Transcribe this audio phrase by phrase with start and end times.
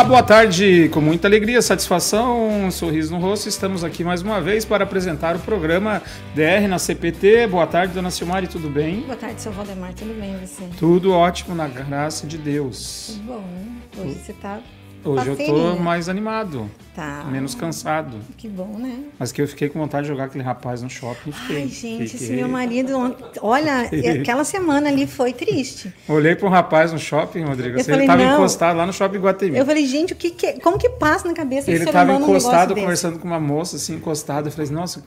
[0.00, 0.88] Olá, boa tarde.
[0.88, 5.36] Com muita alegria, satisfação, um sorriso no rosto, estamos aqui mais uma vez para apresentar
[5.36, 6.00] o programa
[6.34, 7.46] DR na CPT.
[7.48, 9.02] Boa tarde, dona Silmari, tudo bem?
[9.02, 10.64] Boa tarde, seu Valdemar, tudo bem você?
[10.78, 13.18] Tudo ótimo, na graça de Deus.
[13.18, 13.44] Tudo bom?
[13.98, 14.60] Hoje você tá
[15.04, 17.24] Hoje eu tô mais animado, Tá.
[17.30, 18.18] menos cansado.
[18.36, 19.04] Que bom, né?
[19.18, 21.32] Mas que eu fiquei com vontade de jogar aquele rapaz no shopping.
[21.32, 22.36] Fiquei, Ai, gente, esse fiquei.
[22.36, 23.16] meu marido.
[23.40, 23.88] Olha,
[24.20, 25.92] aquela semana ali foi triste.
[26.08, 27.76] Olhei para um rapaz no shopping, Rodrigo.
[27.76, 29.56] Eu assim, falei, ele estava encostado lá no shopping Guatemi.
[29.56, 32.28] Eu falei, gente, o que que, como que passa na cabeça Ele estava humano um
[32.30, 32.80] encostado desse?
[32.80, 34.48] conversando com uma moça, assim, encostado.
[34.48, 35.02] Eu falei, nossa,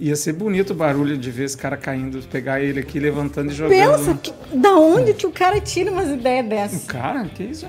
[0.00, 3.54] ia ser bonito o barulho de ver esse cara caindo, pegar ele aqui, levantando e
[3.54, 3.98] jogando.
[3.98, 6.84] Pensa, que, da onde que o cara tira umas ideias dessas?
[6.84, 7.66] Cara, que isso?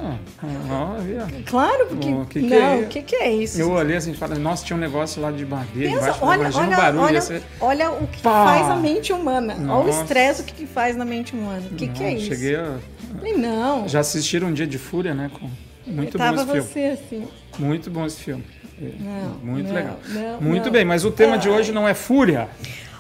[1.46, 2.10] Claro, porque.
[2.10, 2.76] Oh, que que não, é?
[2.78, 3.60] o que, que é isso?
[3.60, 6.20] Eu olhei assim e falei, nossa, tinha um negócio lá de madeira Pensa, embaixo.
[6.26, 7.02] olha, olha, o barulho.
[7.04, 8.46] olha, ser- olha o que Pá!
[8.46, 9.54] faz a mente humana.
[9.54, 10.02] Olha o Nossa.
[10.02, 11.64] estresse, o que, que faz na mente humana.
[11.72, 12.28] O que, que é isso?
[12.28, 12.78] Cheguei a...
[13.18, 13.88] Falei, não.
[13.88, 15.30] Já assistiram Um Dia de Fúria, né?
[15.34, 15.50] Com...
[15.86, 16.62] Muito bom esse filme.
[16.62, 17.28] você assim.
[17.60, 18.44] Muito bom esse filme.
[18.82, 20.00] É, Não, Muito não, legal.
[20.10, 21.56] não, Muito bem, mas o tema de Ai.
[21.60, 22.50] hoje não é fúria.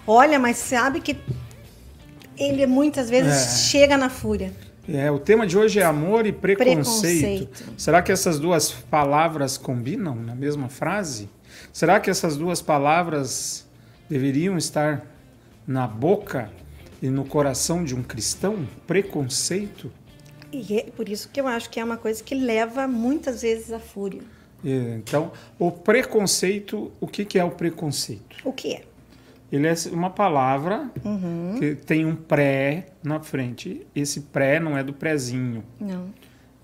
[0.07, 1.17] Olha, mas sabe que
[2.37, 3.57] ele muitas vezes É.
[3.69, 4.51] chega na fúria.
[4.87, 7.47] É, o tema de hoje é amor e preconceito.
[7.47, 7.73] Preconceito.
[7.77, 11.27] Será que essas duas palavras combinam na mesma frase?
[11.73, 13.65] Será que essas duas palavras
[14.09, 15.03] deveriam estar
[15.67, 16.51] na boca
[17.01, 18.67] e no coração de um cristão?
[18.85, 19.91] Preconceito?
[20.53, 23.73] E é por isso que eu acho que é uma coisa que leva muitas vezes
[23.73, 24.21] à fúria.
[24.65, 28.37] É, Então, o preconceito, o que que é o preconceito?
[28.43, 28.83] O que é?
[29.51, 31.57] Ele é uma palavra Uhum.
[31.59, 33.85] que tem um pré na frente.
[33.95, 35.63] Esse pré não é do prezinho.
[35.79, 36.09] Não.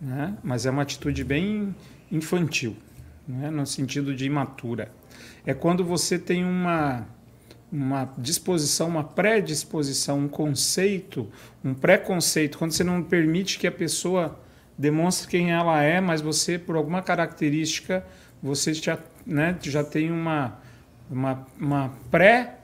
[0.02, 0.36] né?
[0.44, 1.76] mas é uma atitude bem
[2.12, 2.76] infantil,
[3.28, 3.52] né?
[3.52, 4.92] no sentido de imatura.
[5.46, 7.08] É quando você tem uma,
[7.72, 11.30] uma disposição, uma predisposição, um conceito,
[11.64, 14.40] um preconceito, quando você não permite que a pessoa
[14.82, 18.04] demonstre quem ela é, mas você, por alguma característica,
[18.42, 20.60] você já, né, já tem uma,
[21.10, 22.56] uma, uma pré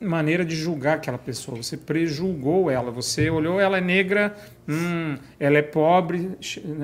[0.00, 1.56] maneira de julgar aquela pessoa.
[1.56, 2.92] Você prejulgou ela.
[2.92, 4.36] Você olhou, ela é negra,
[4.68, 6.30] hum, ela é pobre,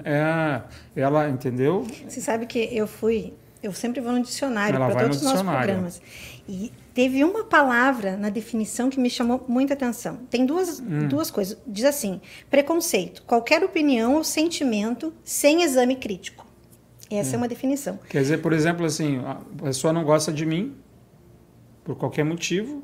[0.05, 0.63] é,
[0.97, 1.87] ela, entendeu?
[2.09, 3.35] Você sabe que eu fui,
[3.67, 6.03] eu sempre vou no dicionário para todos os no nossos programas.
[6.49, 10.17] E teve uma palavra na definição que me chamou muita atenção.
[10.31, 11.09] Tem duas, Hum.
[11.09, 11.57] duas coisas.
[11.67, 12.21] Diz assim:
[12.51, 16.45] preconceito, qualquer opinião ou sentimento sem exame crítico.
[17.11, 17.99] Essa é uma definição.
[18.09, 20.75] Quer dizer, por exemplo, assim, a pessoa não gosta de mim
[21.85, 22.83] por qualquer motivo,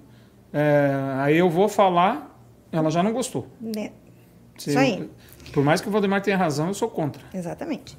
[0.52, 2.38] é, aí eu vou falar,
[2.70, 3.46] ela já não gostou.
[3.60, 3.90] Né?
[4.58, 5.10] Se Isso aí.
[5.52, 7.22] por mais que o Valdemar tenha razão, eu sou contra.
[7.32, 7.96] Exatamente.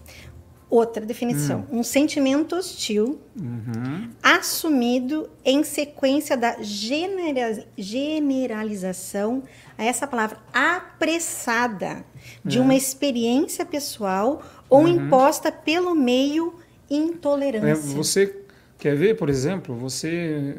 [0.71, 4.09] Outra definição: um sentimento hostil Uhum.
[4.23, 9.43] assumido em sequência da genera- generalização
[9.77, 12.05] a essa palavra apressada
[12.45, 12.61] de É.
[12.61, 16.55] uma experiência pessoal ou imposta pelo meio
[16.89, 17.93] É, intolerância.
[17.95, 18.33] você
[18.77, 20.57] quer ver, por exemplo, você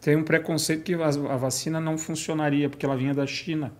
[0.00, 3.72] tem um preconceito que a a vacina não funcionaria porque ela vinha da China.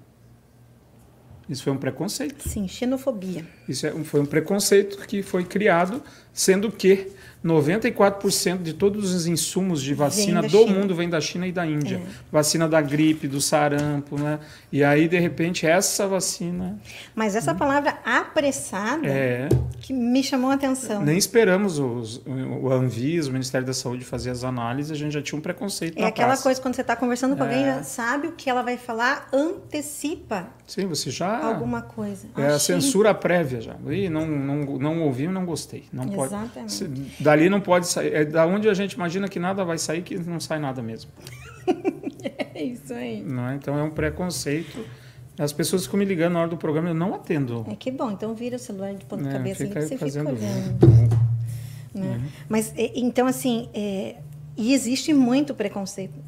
[1.48, 2.48] Isso foi um preconceito.
[2.48, 3.44] Sim, xenofobia.
[3.70, 9.80] Isso é foi um preconceito que foi criado, sendo que 94% de todos os insumos
[9.82, 10.72] de vacina do China.
[10.78, 11.96] mundo vem da China e da Índia.
[11.96, 12.00] É.
[12.30, 14.38] Vacina da gripe, do sarampo, né?
[14.70, 16.78] E aí, de repente, essa vacina
[17.14, 19.48] Mas essa palavra apressada é.
[19.80, 21.02] que me chamou a atenção.
[21.02, 25.22] Nem esperamos os, o Anvisa, o Ministério da Saúde fazer as análises, a gente já
[25.22, 26.42] tinha um preconceito É aquela praça.
[26.42, 27.76] coisa quando você está conversando com alguém, É.
[27.76, 31.38] já sabe o que ela vai falar, antecipa Sim, você já.
[31.46, 32.26] alguma coisa.
[32.36, 33.76] É a Achei- censura prévia já.
[33.88, 35.84] Ih, não, não, não ouvi, não gostei.
[35.92, 36.34] Não pode.
[36.68, 36.88] Se-
[37.20, 38.12] Dali não pode sair.
[38.14, 41.10] É da onde a gente imagina que nada vai sair, que não sai nada mesmo.
[42.54, 43.22] É isso aí.
[43.22, 43.54] Não é?
[43.54, 44.84] Então é um preconceito.
[45.38, 47.64] As pessoas ficam me ligando na hora do programa, eu não atendo.
[47.70, 49.98] É que bom, então vira o celular de ponta É, cabeça fica ali que você
[49.98, 51.10] fazendo- fica olhando.
[51.94, 52.20] né?
[52.48, 54.16] Mas é, então assim, é,
[54.56, 56.18] e existe muito preconceito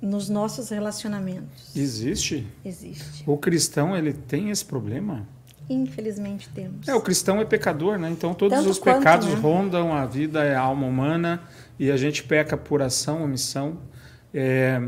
[0.00, 1.76] nos nossos relacionamentos.
[1.76, 2.46] Existe.
[2.64, 3.22] Existe.
[3.26, 5.28] O cristão, ele tem esse problema?
[5.68, 6.88] Infelizmente temos.
[6.88, 8.10] É, o cristão é pecador, né?
[8.10, 9.34] Então todos Tanto os quanto, pecados né?
[9.34, 11.42] rondam a vida e a alma humana
[11.78, 13.78] e a gente peca por ação, omissão.
[14.34, 14.80] É,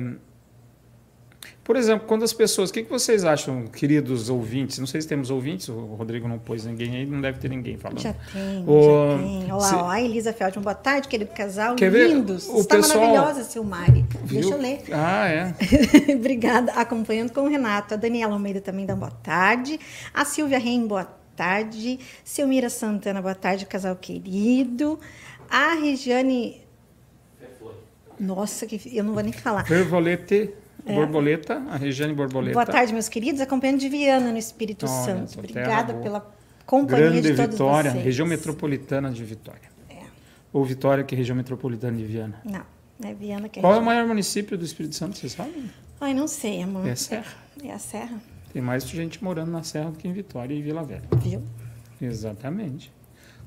[1.65, 2.69] Por exemplo, quando as pessoas.
[2.69, 4.79] O que que vocês acham, queridos ouvintes?
[4.79, 7.79] Não sei se temos ouvintes, o Rodrigo não pôs ninguém aí, não deve ter ninguém
[7.79, 8.01] falando.
[8.03, 8.83] Já tem, O-
[9.17, 9.45] já tem.
[9.45, 10.63] Olha lá, se- a Elisa Feldman.
[10.63, 11.75] Boa tarde, querido casal.
[11.75, 12.09] Quer ver?
[12.09, 12.47] Lindos.
[12.51, 14.05] O Está pessoal- maravilhosa, Silmari.
[14.25, 14.41] Viu?
[14.43, 14.83] Deixa eu ler.
[14.93, 15.55] Ah, é.
[16.15, 16.71] Obrigada.
[16.73, 17.95] Acompanhando com o Renato.
[17.95, 19.81] A Daniela Almeida também dá boa tarde.
[20.13, 21.99] A Silvia Reim, boa tarde.
[22.23, 25.01] Silmira Santana, boa tarde, casal querido.
[25.51, 26.61] A Regiane.
[28.21, 29.65] Nossa, que eu não vou nem falar.
[30.85, 32.51] Borbolete, borboleta, a Regiane Borboleta.
[32.51, 32.55] É.
[32.55, 33.41] Boa tarde, meus queridos.
[33.41, 35.39] Acompanhando de Viana no Espírito Olha, Santo.
[35.39, 36.31] Obrigada pela
[36.67, 38.05] companhia Grande de todos Vitória, vocês.
[38.05, 39.69] região metropolitana de Vitória.
[39.89, 40.03] É.
[40.53, 42.41] Ou Vitória, que é região metropolitana de Viana.
[42.45, 42.63] Não,
[43.09, 43.95] é Viana que é Qual é o região.
[43.95, 45.71] maior município do Espírito Santo, você sabe?
[46.01, 46.87] Ai, não sei, amor.
[46.87, 47.33] É a Serra.
[47.63, 48.21] É a Serra,
[48.53, 51.03] Tem mais gente morando na Serra do que em Vitória e Vila Velha.
[51.23, 51.43] viu?
[52.01, 52.93] Exatamente.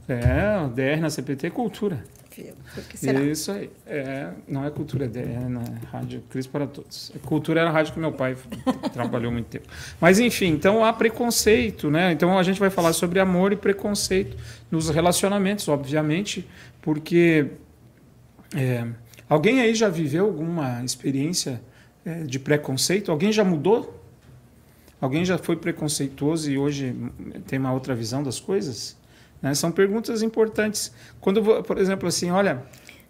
[0.07, 2.03] É, o DR na CPT é cultura.
[2.37, 2.53] Viu?
[2.75, 3.19] Por que será?
[3.21, 3.69] Isso aí.
[3.85, 7.11] É, não é cultura, é, DR, é na Rádio Cris para Todos.
[7.25, 8.37] Cultura era a rádio que meu pai
[8.93, 9.67] trabalhou muito tempo.
[9.99, 12.11] Mas, enfim, então há preconceito, né?
[12.11, 14.37] Então a gente vai falar sobre amor e preconceito
[14.69, 16.47] nos relacionamentos, obviamente,
[16.81, 17.47] porque
[18.55, 18.85] é,
[19.27, 21.59] alguém aí já viveu alguma experiência
[22.05, 23.11] é, de preconceito?
[23.11, 23.99] Alguém já mudou?
[25.01, 26.95] Alguém já foi preconceituoso e hoje
[27.47, 28.95] tem uma outra visão das coisas?
[29.41, 29.53] Né?
[29.53, 30.91] São perguntas importantes.
[31.21, 32.63] Quando, por exemplo, assim, olha,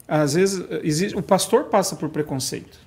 [0.07, 2.79] às vezes existe, o pastor passa por preconceito.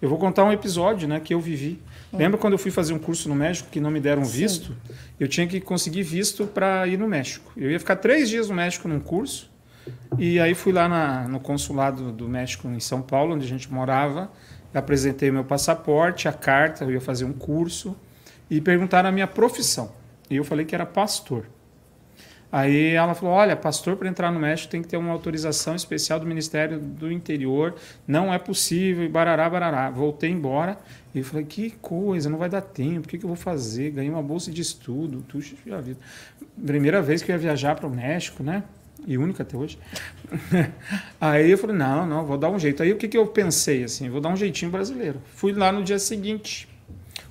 [0.00, 1.80] Eu vou contar um episódio, né, que eu vivi.
[2.12, 4.32] Lembra quando eu fui fazer um curso no México que não me deram Sim.
[4.38, 4.76] visto?
[5.18, 7.52] Eu tinha que conseguir visto para ir no México.
[7.56, 9.48] Eu ia ficar três dias no México num curso
[10.18, 13.72] e aí fui lá na- no consulado do México em São Paulo, onde a gente
[13.72, 14.30] morava,
[14.74, 17.96] apresentei o meu passaporte, a carta, eu ia fazer um curso
[18.50, 19.92] e perguntaram a minha profissão.
[20.28, 21.46] E eu falei que era pastor.
[22.52, 26.20] Aí ela falou: olha, pastor para entrar no México tem que ter uma autorização especial
[26.20, 27.74] do Ministério do Interior,
[28.06, 29.88] não é possível, e barará, barará.
[29.88, 30.76] Voltei embora
[31.14, 33.92] e falei: que coisa, não vai dar tempo, o que, que eu vou fazer?
[33.92, 35.98] Ganhei uma bolsa de estudo, tuxa a vida.
[36.64, 38.62] Primeira vez que eu ia viajar para o México, né?
[39.06, 39.78] E única até hoje.
[41.18, 42.82] Aí eu falei: não, não, vou dar um jeito.
[42.82, 44.10] Aí o que, que eu pensei assim?
[44.10, 45.22] Vou dar um jeitinho brasileiro.
[45.34, 46.68] Fui lá no dia seguinte.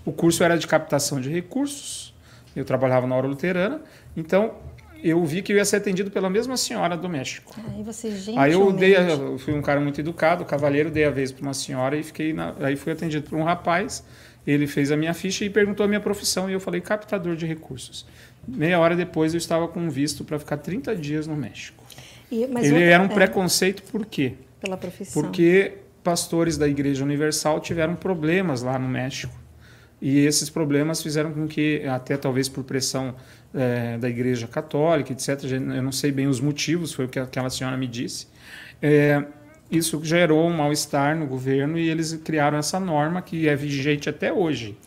[0.04, 2.12] O curso era de captação de recursos.
[2.56, 3.82] Eu trabalhava na hora luterana.
[4.18, 4.56] Então,
[5.04, 7.54] eu vi que eu ia ser atendido pela mesma senhora do México.
[7.76, 8.38] Aí você, gente.
[8.38, 11.42] Aí eu dei, a- eu fui um cara muito educado, cavalheiro, dei a vez para
[11.44, 14.04] uma senhora e fiquei na, aí fui atendido por um rapaz.
[14.46, 17.46] Ele fez a minha ficha e perguntou a minha profissão e eu falei captador de
[17.46, 18.06] recursos.
[18.48, 21.84] Meia hora depois eu estava com um visto para ficar 30 dias no México.
[22.32, 24.34] E- Ele outra- era um é, preconceito por quê?
[24.60, 25.22] Pela profissão.
[25.22, 25.74] Porque
[26.04, 29.34] pastores da Igreja Universal tiveram problemas lá no México.
[30.02, 33.14] E esses problemas fizeram com que, até talvez por pressão
[33.54, 37.50] eh, da Igreja Católica, etc., eu não sei bem os motivos, foi o que aquela
[37.50, 38.28] senhora me disse,
[38.82, 39.24] eh,
[39.70, 44.32] isso gerou um mal-estar no governo e eles criaram essa norma que é vigente até
[44.34, 44.78] hoje.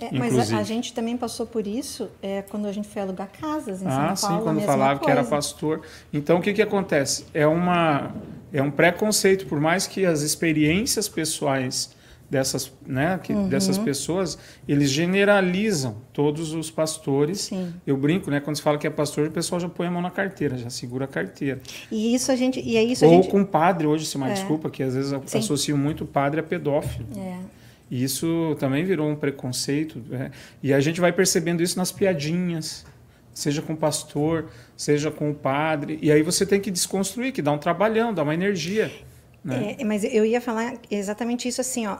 [0.00, 3.28] É, mas a, a gente também passou por isso é, quando a gente foi alugar
[3.28, 4.40] casas em Ah, São sim, Paulo.
[4.40, 5.30] a quando mesma falava que era coisa.
[5.30, 5.82] pastor.
[6.12, 7.26] Então, o que, que acontece?
[7.32, 8.12] É, uma,
[8.52, 11.93] é um preconceito, por mais que as experiências pessoais
[12.34, 13.48] dessas, né, que, Uhum.
[13.48, 14.36] dessas pessoas,
[14.66, 17.42] eles generalizam todos os pastores.
[17.42, 17.72] Sim.
[17.86, 18.40] Eu brinco, né?
[18.40, 20.68] Quando se fala que é pastor, o pessoal já põe a mão na carteira, já
[20.68, 21.60] segura a carteira.
[21.92, 22.58] E isso a gente.
[22.60, 23.30] E é isso a Ou gente.
[23.30, 24.32] com padre, hoje, se uma É.
[24.32, 25.38] desculpa, que às vezes Sim.
[25.38, 27.06] associam muito padre a pedófilo.
[27.16, 27.38] É.
[27.88, 30.02] E isso também virou um preconceito.
[30.08, 30.32] né?
[30.60, 32.84] E a gente vai percebendo isso nas piadinhas,
[33.32, 34.46] seja com o pastor,
[34.76, 35.98] seja com o padre.
[36.02, 38.90] E aí você tem que desconstruir, que dá um trabalhão, dá uma energia.
[39.44, 39.76] Né?
[39.78, 41.98] É, mas eu ia falar exatamente isso assim, ó.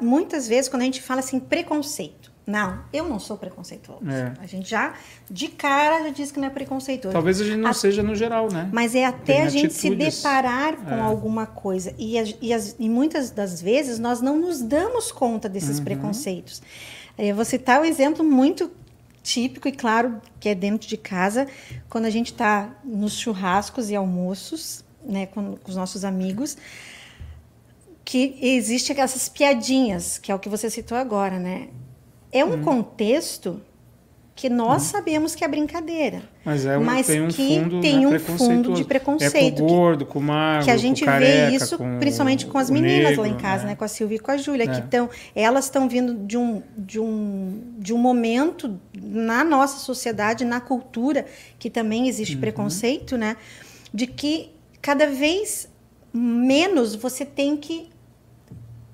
[0.00, 4.10] muitas vezes quando a gente fala assim preconceito, não, eu não sou preconceituoso.
[4.10, 4.32] É.
[4.40, 4.94] A gente já
[5.30, 7.12] de cara já diz que não é preconceituoso.
[7.12, 8.68] Talvez a gente não A- seja no geral, né?
[8.72, 10.16] Mas é até Tem a gente se atitudes.
[10.16, 11.00] deparar com É.
[11.00, 11.94] alguma coisa.
[11.96, 15.84] E, e, as- e muitas das vezes nós não nos damos conta desses Uhum.
[15.84, 16.60] preconceitos.
[17.16, 18.70] Eu vou citar um exemplo muito
[19.22, 21.46] típico e claro que é dentro de casa,
[21.88, 26.56] quando a gente está nos churrascos e almoços, né, com, com os nossos amigos,
[28.04, 31.68] que existe essas piadinhas, que é o que você citou agora, né?
[32.32, 33.60] É um contexto
[34.34, 36.22] que nós sabemos que é brincadeira.
[36.44, 39.64] Mas, é Mas tem um que fundo tem né, um fundo de preconceito, É com
[39.64, 42.56] o que- gordo, com o magro, que a gente careca, vê isso com principalmente com
[42.56, 43.74] as meninas negro, lá em casa, né?
[43.76, 44.84] Com a Silvia e com a Júlia, que É.
[44.84, 50.60] estão, elas estão vindo de um, de um de um momento na nossa sociedade, na
[50.60, 51.26] cultura,
[51.58, 52.40] que também existe Uhum.
[52.40, 53.36] preconceito, né?
[53.92, 54.50] De que
[54.80, 55.68] cada vez
[56.12, 57.88] menos você tem que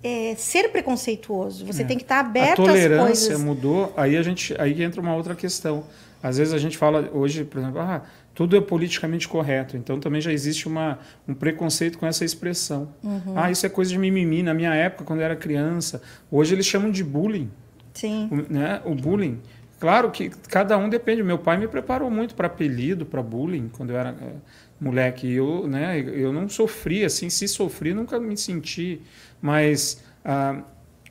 [0.02, 2.19] é, ser preconceituoso, você tem que estar É.
[2.19, 3.40] A aberto às tolerância coisas.
[3.40, 5.85] mudou, aí a gente aí entra uma outra questão.
[6.23, 8.02] Às vezes a gente fala hoje, por exemplo, ah,
[8.35, 9.76] tudo é politicamente correto.
[9.76, 12.88] Então também já existe uma, um preconceito com essa expressão.
[13.02, 13.33] Uhum.
[13.35, 14.43] Ah, isso é coisa de mimimi.
[14.43, 16.00] Na minha época, quando eu era criança,
[16.31, 17.50] hoje eles chamam de bullying,
[17.95, 18.28] Sim.
[18.31, 18.81] o- né?
[18.85, 19.40] O bullying.
[19.78, 21.23] Claro que cada um depende.
[21.23, 24.33] Meu pai me preparou muito para apelido, para bullying, quando eu era eh,
[24.80, 25.30] moleque.
[25.33, 27.28] Eu, né, eu não sofri assim.
[27.30, 29.00] Se sofri, nunca me senti.
[29.40, 30.62] Mas ah,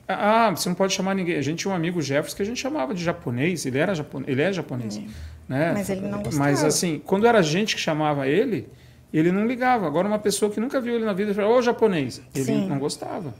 [0.08, 1.36] ah, você não pode chamar ninguém.
[1.36, 3.66] A gente tinha um amigo Jefferson que a gente chamava de japonês.
[3.66, 4.28] Ele era japonês.
[4.30, 5.00] Ele é japonês.
[5.48, 5.72] Né?
[5.72, 6.66] Mas ele não Mas gostava.
[6.66, 8.68] assim, quando era gente que chamava ele,
[9.12, 9.86] ele não ligava.
[9.86, 12.66] Agora uma pessoa que nunca viu ele na vida falou: "Ô japonês", ele Sim.
[12.68, 13.32] não gostava.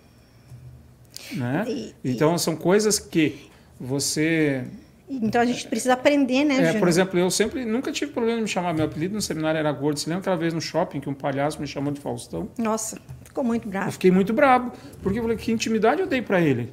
[1.32, 1.64] Né?
[1.68, 3.48] E- Então são coisas que
[3.80, 4.64] você
[5.08, 8.42] Então a gente precisa aprender, né, É, por exemplo, eu sempre nunca tive problema de
[8.42, 8.74] me chamar.
[8.74, 9.98] Meu apelido no seminário era gordo.
[10.00, 12.48] Você lembra aquela vez no shopping que um palhaço me chamou de Faustão?
[12.58, 13.92] Nossa, ficou muito Eu bravo.
[13.92, 14.72] fiquei muito bravo,
[15.02, 16.72] porque eu falei, que intimidade eu dei pra ele?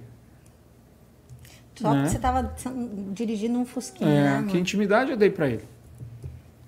[1.76, 1.96] Só né?
[1.98, 2.56] porque você estava
[3.12, 5.64] dirigindo um fusquinha, É, né, que intimidade eu dei pra ele?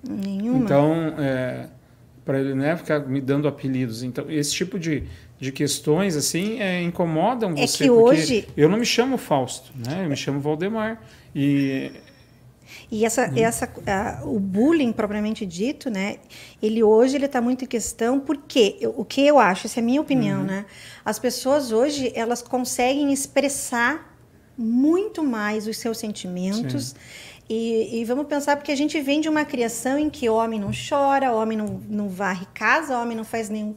[0.08, 0.64] Nenhuma.
[0.64, 1.68] Então, é,
[2.24, 4.02] para ele né, ficar me dando apelidos.
[4.02, 5.04] Então, esse tipo de,
[5.38, 7.84] de questões assim é, incomodam É você.
[7.84, 10.04] que porque hoje- eu não me chamo Fausto, né?
[10.04, 11.00] Eu me chamo Valdemar.
[11.34, 11.90] E
[12.90, 13.38] E essa, Uhum.
[13.38, 16.16] essa, a- o bullying propriamente dito, né?
[16.62, 19.82] Ele hoje ele está muito em questão porque eu- o que eu acho, essa é
[19.82, 20.46] a minha opinião, Uhum.
[20.46, 20.64] né?
[21.04, 24.16] As pessoas hoje elas conseguem expressar
[24.58, 26.94] muito mais os seus sentimentos.
[27.48, 30.70] E, e vamos pensar porque a gente vem de uma criação em que homem não
[30.88, 33.74] chora, homem não, não varre casa, homem não faz nenhum.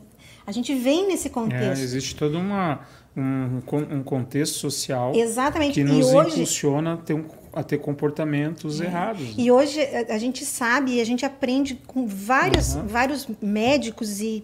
[0.49, 1.83] A gente vem nesse é, contexto.
[1.83, 2.79] existe todo uma,
[3.15, 3.59] um,
[3.91, 5.75] um contexto social Exatamente.
[5.75, 9.21] que e nos hoje impulsiona a ter, um- a ter comportamentos errados.
[9.21, 9.33] né?
[9.37, 12.87] E hoje a a gente sabe e a gente aprende com vários, Uhum.
[12.87, 14.43] vários médicos e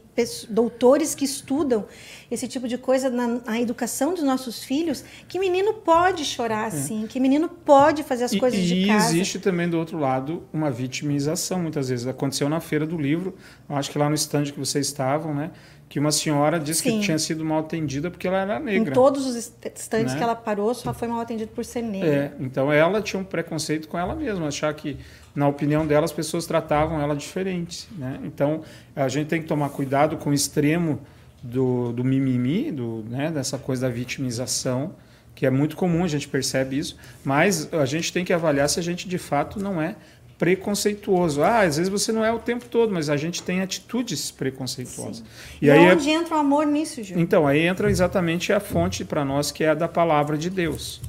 [0.50, 1.86] doutores que estudam
[2.30, 7.06] esse tipo de coisa na, na educação dos nossos filhos, que menino pode chorar assim,
[7.08, 8.38] que menino pode fazer as É.
[8.38, 9.10] E- coisas e, de casa.
[9.10, 12.06] existe também do outro lado uma vitimização muitas vezes.
[12.08, 13.36] Aconteceu na feira do livro,
[13.70, 15.52] acho que lá no stand que vocês estavam, né?
[15.96, 17.00] Que uma senhora disse Sim.
[17.00, 18.94] que tinha sido mal atendida porque ela era Em negra.
[18.94, 20.18] todos os estantes Né?
[20.18, 22.10] que ela parou, só foi mal atendido por ser negra.
[22.10, 24.98] É, então ela tinha um preconceito com ela mesma, achar que,
[25.34, 27.88] na opinião dela, as pessoas tratavam ela diferente.
[27.98, 28.20] Né?
[28.26, 28.62] Então
[28.94, 31.00] a gente tem que tomar cuidado com o extremo
[31.42, 34.96] do, do mimimi, do, né, dessa coisa da vitimização,
[35.34, 38.82] que é muito comum, a gente percebe isso, mas a gente tem que avaliar se
[38.82, 39.96] a gente de fato não é
[40.38, 41.42] preconceituoso.
[41.44, 45.24] Ah, às vezes você não é o tempo todo, mas a gente tem atitudes preconceituosas.
[45.62, 47.18] E, E aí é onde entra o amor nisso, Ju?
[47.18, 51.02] então, aí entra exatamente a fonte para nós, que é a da palavra de Deus.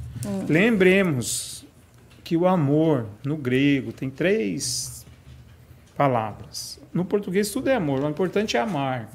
[0.47, 1.65] Lembremos
[2.23, 5.05] que o amor, no grego, tem três
[5.95, 6.79] palavras.
[6.93, 8.03] No português, tudo é amor.
[8.03, 9.09] O importante é amar.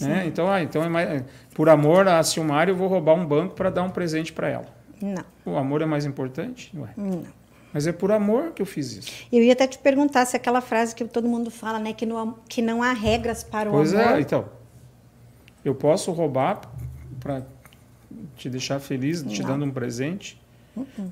[0.00, 0.24] Né?
[0.26, 3.70] Então, ah, então é mais, por amor a Silmar, eu vou roubar um banco para
[3.70, 4.66] dar um presente para ela.
[5.00, 6.70] Não, O amor é mais importante?
[6.74, 6.90] Não é.
[6.96, 7.22] não.
[7.76, 9.12] Mas é por amor que eu fiz isso.
[9.30, 12.34] Eu ia até te perguntar se aquela frase que todo mundo fala, né, que não,
[12.48, 14.16] que não há regras para o Pois amor.
[14.16, 14.46] é, então.
[15.62, 16.62] Eu posso roubar
[17.20, 17.42] para
[18.34, 19.50] te deixar feliz, te Não.
[19.50, 20.40] dando um presente.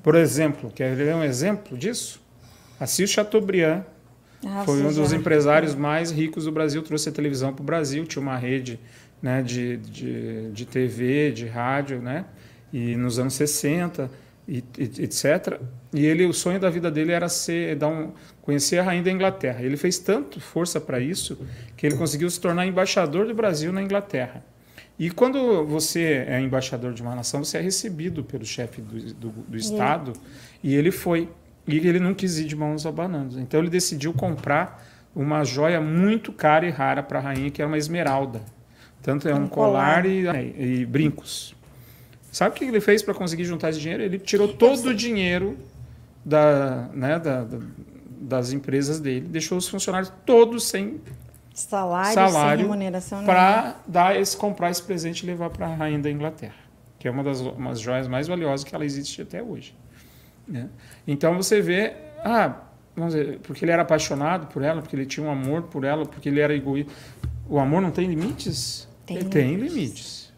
[0.01, 2.19] Por exemplo, quer ver um exemplo disso?
[2.79, 3.83] Assis Chateaubriand
[4.43, 7.65] Ah, foi um dos já- empresários mais ricos do Brasil, trouxe a televisão para o
[7.65, 8.79] Brasil, tinha uma rede
[9.21, 12.25] né, de, de, de TV, de rádio, né?
[12.73, 14.09] E nos anos 60,
[14.47, 15.59] e, e- etc.
[15.95, 18.11] E ele, o sonho da vida dele era ser, dar um,
[18.41, 19.63] conhecer a rainha da Inglaterra.
[19.63, 21.39] Ele fez tanto força para isso
[21.77, 24.43] que ele conseguiu se tornar embaixador do Brasil na Inglaterra.
[24.99, 29.29] E quando você é embaixador de uma nação, você é recebido pelo chefe do, do,
[29.29, 30.11] do Estado,
[30.61, 31.29] e ele foi.
[31.65, 33.39] E ele não quis ir de mãos abanando.
[33.39, 34.85] Então ele decidiu comprar
[35.15, 38.41] uma joia muito cara e rara para a rainha, que era uma esmeralda.
[39.01, 40.43] Tanto é um, Um colar, colar.
[40.43, 41.55] E, e brincos.
[42.33, 44.03] Sabe o que ele fez para conseguir juntar esse dinheiro?
[44.03, 45.57] Ele tirou todo o dinheiro
[46.25, 47.59] da, né, da- da-
[48.19, 50.99] das empresas dele, deixou os funcionários todos sem
[51.53, 53.23] Salário, salário sem remuneração.
[53.23, 56.55] para dar esse comprar esse presente e levar para a rainha da Inglaterra,
[56.99, 59.75] que é uma das umas joias mais valiosas que ela existe até hoje.
[60.47, 60.69] né?
[61.07, 62.55] Então você vê, ah,
[62.95, 66.05] vamos dizer, porque ele era apaixonado por ela, porque ele tinha um amor por ela,
[66.05, 66.91] porque ele era egoísta.
[67.49, 68.87] O amor não tem limites?
[69.05, 69.73] Tem ele tem limites.
[69.73, 70.33] limites.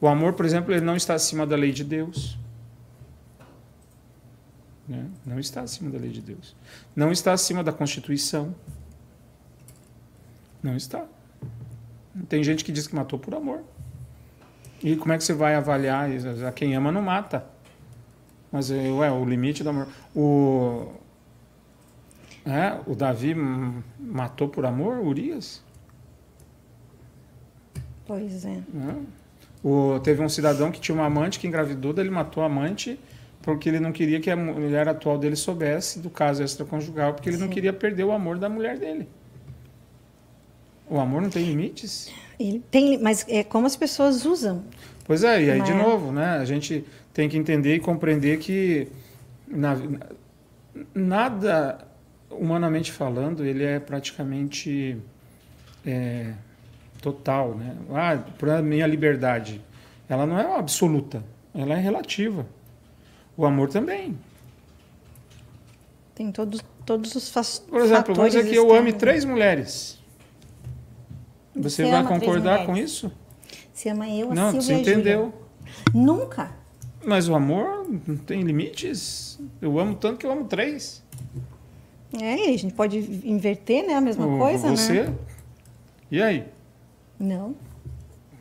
[0.00, 2.38] O amor, por exemplo, ele não está acima da lei de Deus.
[4.90, 5.08] Né?
[5.24, 6.56] Não está acima da lei de Deus.
[6.96, 8.52] Não está acima da Constituição.
[10.60, 11.06] Não está.
[12.28, 13.62] Tem gente que diz que matou por amor.
[14.82, 16.26] E como é que você vai avaliar isso?
[16.44, 17.46] A quem ama não mata.
[18.50, 19.86] Mas é, ué, o limite do amor.
[20.12, 20.90] O,
[22.44, 25.62] é, o Davi matou por amor Urias?
[28.08, 28.60] Pois é.
[28.72, 29.04] né?
[29.62, 32.98] O, teve um cidadão que tinha uma amante que engravidou, ele matou a amante
[33.42, 37.38] porque ele não queria que a mulher atual dele soubesse do caso extraconjugal, porque ele
[37.38, 37.52] não Sim.
[37.52, 39.08] queria perder o amor da mulher dele.
[40.88, 42.10] O amor não tem limites?
[42.38, 44.64] Ele tem, mas é como as pessoas usam.
[45.04, 45.74] Pois é, e aí Não de é?
[45.74, 46.38] novo, né?
[46.38, 48.88] A gente tem que entender e compreender que
[49.46, 49.76] na-
[50.94, 51.78] nada,
[52.30, 54.96] humanamente falando, ele é praticamente
[55.86, 56.32] é,
[57.00, 57.74] total, né?
[57.92, 59.60] Ah, para minha liberdade,
[60.08, 61.22] ela não é absoluta,
[61.54, 62.46] ela é relativa.
[63.40, 64.18] O amor também.
[66.14, 69.98] Tem todos, todos os fa Por exemplo, vamos fatores dizer que eu ame três mulheres.
[71.56, 73.10] Você, Você vai concordar com isso?
[73.72, 75.32] Se ama eu, a Não, Silvia você entendeu.
[75.94, 76.52] Nunca.
[77.02, 79.40] Mas o amor não tem limites.
[79.58, 81.02] Eu amo tanto que eu amo três.
[82.20, 83.94] É, a gente pode inverter, né?
[83.94, 85.04] A mesma O- coisa, você?
[85.04, 85.14] né?
[86.10, 86.44] E aí?
[87.18, 87.54] Não.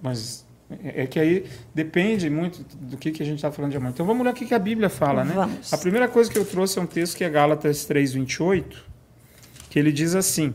[0.01, 3.77] Mas é é que aí depende muito do que, que a gente está falando de
[3.77, 3.89] amor.
[3.89, 5.33] Então vamos olhar o que, que a Bíblia fala, né?
[5.33, 5.73] Vamos.
[5.73, 8.77] A primeira coisa que eu trouxe é um texto que é Gálatas 3,28,
[9.69, 10.53] que ele diz assim: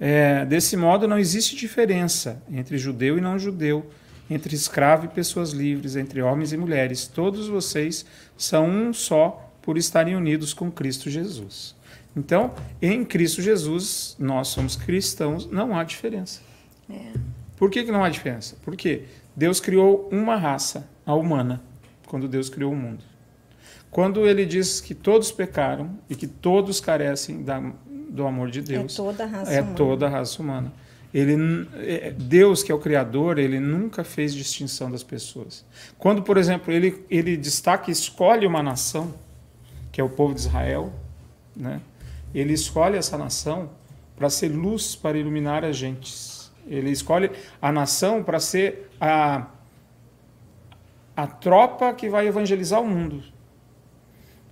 [0.00, 3.88] é, Desse modo não existe diferença entre judeu e não judeu,
[4.28, 7.06] entre escravo e pessoas livres, entre homens e mulheres.
[7.06, 8.04] Todos vocês
[8.36, 11.76] são um só por estarem unidos com Cristo Jesus.
[12.16, 16.40] Então, em Cristo Jesus, nós somos cristãos, não há diferença.
[17.62, 18.56] Por que, que não há diferença?
[18.64, 19.04] Porque
[19.36, 21.62] Deus criou uma raça, a humana,
[22.08, 23.04] quando Deus criou o mundo.
[23.88, 27.62] Quando ele diz que todos pecaram e que todos carecem da,
[28.10, 29.76] do amor de Deus, É toda a raça é humana.
[29.76, 30.72] toda a raça humana.
[31.14, 35.64] Ele, é- Deus, que é o Criador, ele nunca fez distinção das pessoas.
[35.96, 39.14] Quando, por exemplo, ele, ele destaca e escolhe uma nação,
[39.92, 40.92] que é o povo de Israel,
[41.54, 41.80] né?
[42.34, 43.70] ele escolhe essa nação
[44.16, 46.31] para ser luz para iluminar as gentes.
[46.66, 49.48] Ele escolhe a nação para ser a,
[51.16, 53.22] a tropa que vai evangelizar o mundo.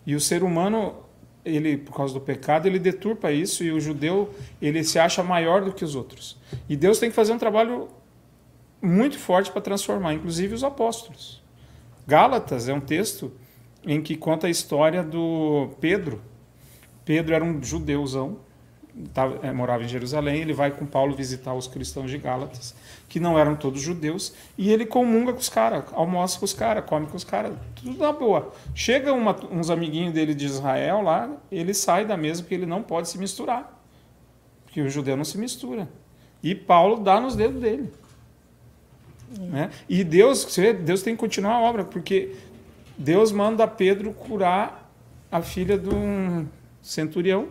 [0.07, 0.97] E o ser humano,
[1.45, 5.63] ele por causa do pecado, ele deturpa isso e o judeu, ele se acha maior
[5.63, 6.39] do que os outros.
[6.69, 7.89] E Deus tem que fazer um trabalho
[8.83, 11.43] muito forte para transformar, inclusive os apóstolos.
[12.07, 13.33] Gálatas é um texto
[13.85, 16.21] em que conta a história do Pedro.
[17.05, 18.39] Pedro era um judeuzão,
[19.15, 22.75] tava- eh, morava em Jerusalém, ele vai com Paulo visitar os cristãos de Gálatas,
[23.09, 26.85] que não eram todos judeus, e ele comunga com os caras, almoça com os caras,
[26.85, 28.53] come com os caras, tudo na boa.
[28.75, 32.83] Chega uma- uns amiguinhos dele de Israel lá, ele sai da mesa porque ele não
[32.83, 33.81] pode se misturar,
[34.65, 35.89] porque o judeu não se mistura.
[36.43, 37.93] E Paulo dá nos dedos dele.
[39.39, 39.71] Né?
[39.89, 42.35] E Deus, você vê, Deus tem que continuar a obra, porque
[42.99, 44.91] Deus manda Pedro curar
[45.31, 46.47] a filha de um
[46.83, 47.47] centurião.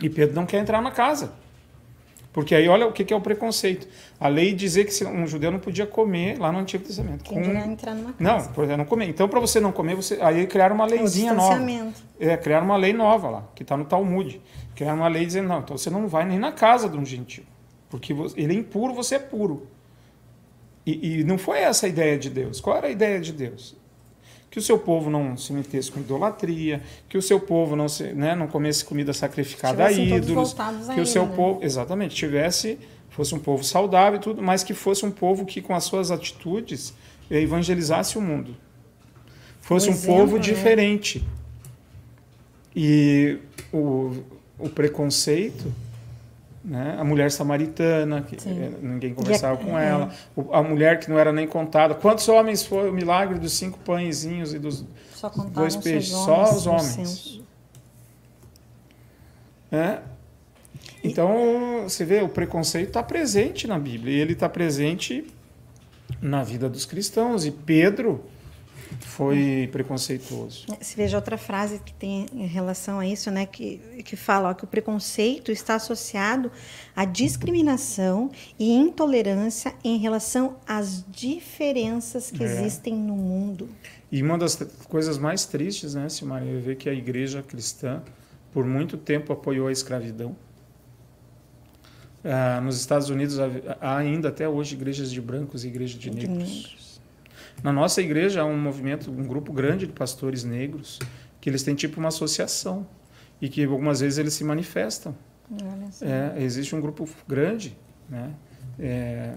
[0.00, 1.32] E Pedro não quer entrar na casa.
[2.32, 3.86] Porque aí olha o que é o preconceito.
[4.18, 7.22] A lei dizia que um judeu não podia comer lá no Antigo Testamento.
[7.22, 8.48] Quem Com- entrar numa Não, casa.
[8.50, 9.08] por exemplo, não comer.
[9.08, 10.18] Então, para você não comer, você...
[10.20, 11.62] aí criaram uma É o leizinha nova.
[12.18, 14.40] É, criaram uma lei nova lá, que está no Talmud.
[14.74, 17.44] Criaram uma lei dizendo, não, então você não vai nem na casa de um gentil.
[17.88, 19.68] Porque ele é impuro, você é puro.
[20.84, 22.60] E, e não foi essa a ideia de Deus.
[22.60, 23.76] Qual era a ideia de Deus?
[24.54, 28.12] Que o seu povo não se metesse com idolatria, que o seu povo não, se,
[28.12, 30.54] né, não comesse comida sacrificada a Tivessem ídolos,
[30.94, 31.32] que o seu né?
[31.34, 32.78] povo, exatamente, tivesse,
[33.10, 36.12] fosse um povo saudável e tudo, mas que fosse um povo que com as suas
[36.12, 36.94] atitudes
[37.28, 38.56] evangelizasse o mundo.
[39.60, 40.42] Fosse Um um exemplo, povo né?
[40.42, 41.26] diferente.
[42.76, 43.38] E
[43.72, 44.22] o,
[44.56, 45.64] o preconceito,
[46.64, 46.96] né?
[46.98, 48.58] a mulher samaritana, que Sim.
[48.62, 49.88] eh, ninguém conversava com é.
[49.88, 51.94] ela, o- a mulher que não era nem contada.
[51.94, 54.84] Quantos homens foi o milagre dos cinco pãezinhos e dos.
[55.52, 57.40] Dois peixes, só os homens.
[59.70, 60.00] né?
[61.02, 65.26] Então, você vê, o preconceito está presente na Bíblia, e ele está presente
[66.20, 68.24] na vida dos cristãos, e Pedro
[69.00, 70.66] foi preconceituoso.
[70.80, 74.54] Se veja outra frase que tem em relação a isso, né, que, que fala ó,
[74.54, 76.50] que o preconceito está associado
[76.94, 82.46] à discriminação e intolerância em relação às diferenças que É.
[82.46, 83.68] existem no mundo.
[84.10, 84.56] E uma das
[84.88, 88.02] coisas mais tristes, né, Silmaria, é ver que a igreja cristã,
[88.52, 90.36] por muito tempo, apoiou a escravidão.
[92.24, 93.48] Ah, nos Estados Unidos há
[93.80, 96.38] há ainda até hoje igrejas de brancos e igrejas de De negros.
[96.38, 96.83] negros.
[97.62, 100.98] Na nossa igreja há um movimento, um grupo grande de pastores negros
[101.40, 102.86] que eles têm tipo uma associação
[103.40, 105.14] e que algumas vezes eles se manifestam.
[106.02, 107.76] É, existe um grupo grande
[108.08, 108.30] né,
[108.78, 109.34] é,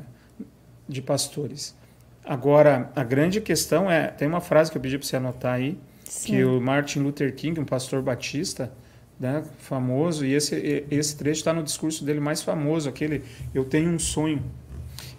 [0.88, 1.76] de pastores.
[2.24, 5.78] Agora, a grande questão é: tem uma frase que eu pedi para você anotar aí,
[6.06, 6.28] Sim.
[6.34, 8.72] que o Martin Luther King, um pastor batista,
[9.20, 13.66] né, famoso, e esse, e- esse trecho está no discurso dele mais famoso, aquele Eu
[13.66, 14.44] tenho um sonho.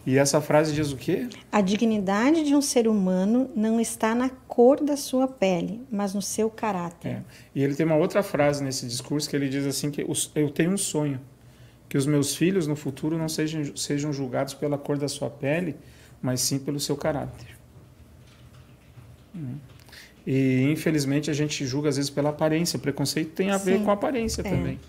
[0.08, 1.28] E essa frase diz o quê?
[1.52, 6.22] A dignidade de um ser humano não está na cor da sua pele, mas no
[6.22, 7.08] seu caráter.
[7.08, 7.22] É.
[7.54, 10.70] E ele tem uma outra frase nesse discurso que ele diz assim que eu tenho
[10.70, 11.20] um sonho,
[11.90, 15.76] que os meus filhos no futuro não sejam, sejam julgados pela cor da sua pele,
[16.22, 17.58] mas sim pelo seu caráter.
[19.36, 19.56] Hum.
[20.26, 22.78] E infelizmente a gente julga às vezes pela aparência.
[22.78, 23.84] O preconceito tem a ver Sim.
[23.84, 24.44] com a aparência É.
[24.44, 24.80] também.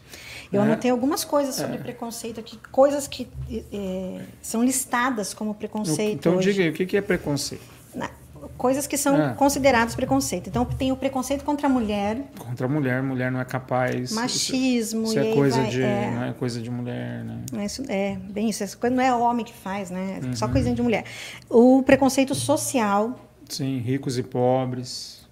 [0.51, 0.71] Eu né?
[0.71, 1.77] anotei algumas coisas sobre É.
[1.79, 3.27] preconceito aqui, coisas que
[3.71, 6.51] eh, são listadas como preconceito Então hoje.
[6.53, 7.61] diga aí, o que é preconceito?
[7.93, 8.09] Na-
[8.57, 9.33] coisas que são É.
[9.35, 10.47] consideradas preconceito.
[10.47, 14.11] Então tem o preconceito contra a mulher, Contra a mulher, mulher não é capaz.
[14.11, 16.11] machismo, Isso, isso é coisa vai- de, é.
[16.11, 17.37] não é coisa de mulher, né?
[17.55, 18.63] É Isso é bem isso.
[18.63, 20.19] Essa coisa não é homem que faz, né?
[20.31, 20.51] É Só Uhum.
[20.51, 21.05] coisinha de mulher.
[21.49, 25.27] O preconceito social, Sim, ricos e pobres,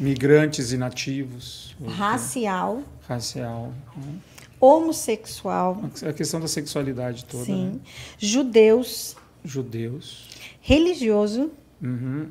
[0.00, 4.12] migrantes e nativos, racial, racial, né?
[4.60, 7.80] Homossexual, a questão da sexualidade toda, sim, né?
[8.18, 10.28] judeus, judeus,
[10.60, 11.50] religioso,
[11.82, 12.28] uhum.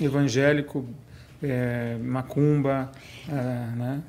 [0.00, 0.84] evangélico,
[1.42, 2.90] é, macumba,
[3.28, 3.32] é,
[3.76, 4.02] né?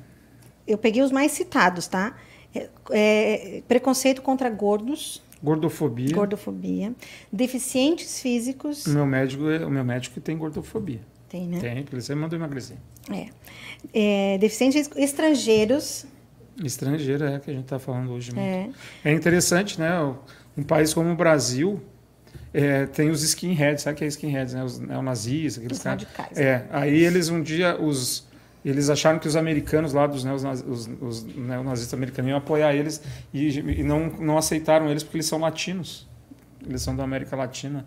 [0.66, 2.16] eu peguei os mais citados, tá?
[2.54, 6.14] É, é, preconceito contra gordos, Gordofobia.
[6.14, 6.94] gordofobia,
[7.32, 11.00] deficientes físicos, O meu médico, o meu médico tem gordofobia.
[11.28, 11.60] tem, né?
[11.60, 12.76] Tem, porque ele sempre mandou emagrecer.
[13.10, 13.28] É.
[13.92, 16.06] É, deficientes estrangeiros,
[16.62, 18.32] Estrangeiro é que a gente está falando hoje.
[18.38, 18.68] é,
[19.04, 19.90] É interessante, né?
[20.56, 21.82] Um país como o Brasil
[22.52, 24.62] é, tem os skinheads, sabe o que é skinheads, né?
[24.62, 26.02] Os neonazistas, aqueles Os caras.
[26.04, 26.38] radicais.
[26.38, 28.26] É, aí eles um dia, os,
[28.64, 33.02] eles acharam que os americanos lá, dos neonaz, os, os neonazistas americanos, iam apoiar eles
[33.32, 36.08] e, e não, não aceitaram eles porque eles são latinos.
[36.66, 37.84] Eles são da América Latina.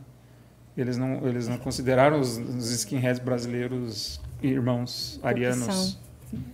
[0.78, 5.98] Eles não, eles não consideraram os, os skinheads brasileiros irmãos arianos.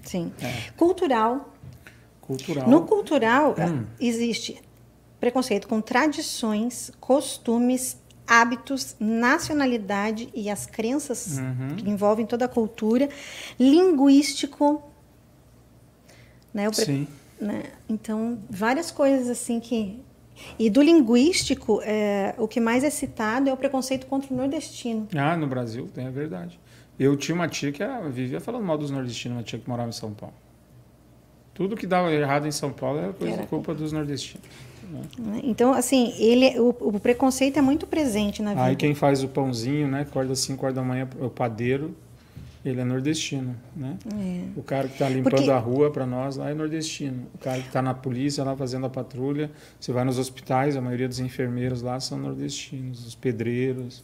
[0.04, 0.32] sim.
[0.40, 0.72] É.
[0.78, 1.53] Cultural,
[2.28, 2.70] Cultural.
[2.70, 3.86] No cultural, Hum.
[4.00, 4.62] existe
[5.20, 11.76] preconceito com tradições, costumes, hábitos, nacionalidade e as crenças Uhum.
[11.76, 13.10] que envolvem toda a cultura,
[13.60, 14.82] linguístico,
[16.54, 16.70] né?
[16.70, 17.08] Pre- Sim.
[17.40, 17.64] né?
[17.90, 20.00] Então, várias coisas assim que
[20.58, 25.08] e do linguístico, é, o que mais é citado é o preconceito contra o nordestino.
[25.16, 26.60] Ah, no Brasil, é verdade.
[26.98, 29.90] Eu tinha uma tia que era- vivia falando mal dos nordestinos, uma tia que morava
[29.90, 30.34] em São Paulo.
[31.54, 34.46] Tudo que dava errado em São Paulo era coisa Era culpa dos nordestinos.
[35.20, 35.42] né?
[35.44, 38.64] Então, assim, ele, o, o preconceito é muito presente na vida.
[38.64, 41.96] Aí quem faz o pãozinho, né, acorda às 5 horas da manhã, o padeiro,
[42.66, 43.98] ele é nordestino, né?
[44.16, 44.42] É.
[44.60, 47.28] O cara que está limpando Porque- a rua para nós lá é nordestino.
[47.36, 50.82] O cara que está na polícia lá fazendo a patrulha, você vai nos hospitais, a
[50.82, 54.02] maioria dos enfermeiros lá são nordestinos, os pedreiros,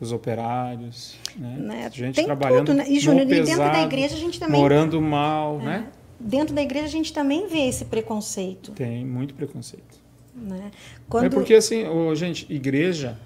[0.00, 1.56] os operários, né?
[1.58, 1.90] Né?
[1.92, 2.86] Gente Tem trabalhando tudo, né?
[2.88, 4.60] E, Júnior, e dentro da igreja a gente também.
[4.60, 5.86] morando mal, né?
[6.20, 8.72] Dentro da igreja a gente também vê esse preconceito.
[8.72, 9.98] Tem muito preconceito.
[10.34, 10.70] Né?
[10.72, 13.18] É Quando, porque assim, ô, gente, igreja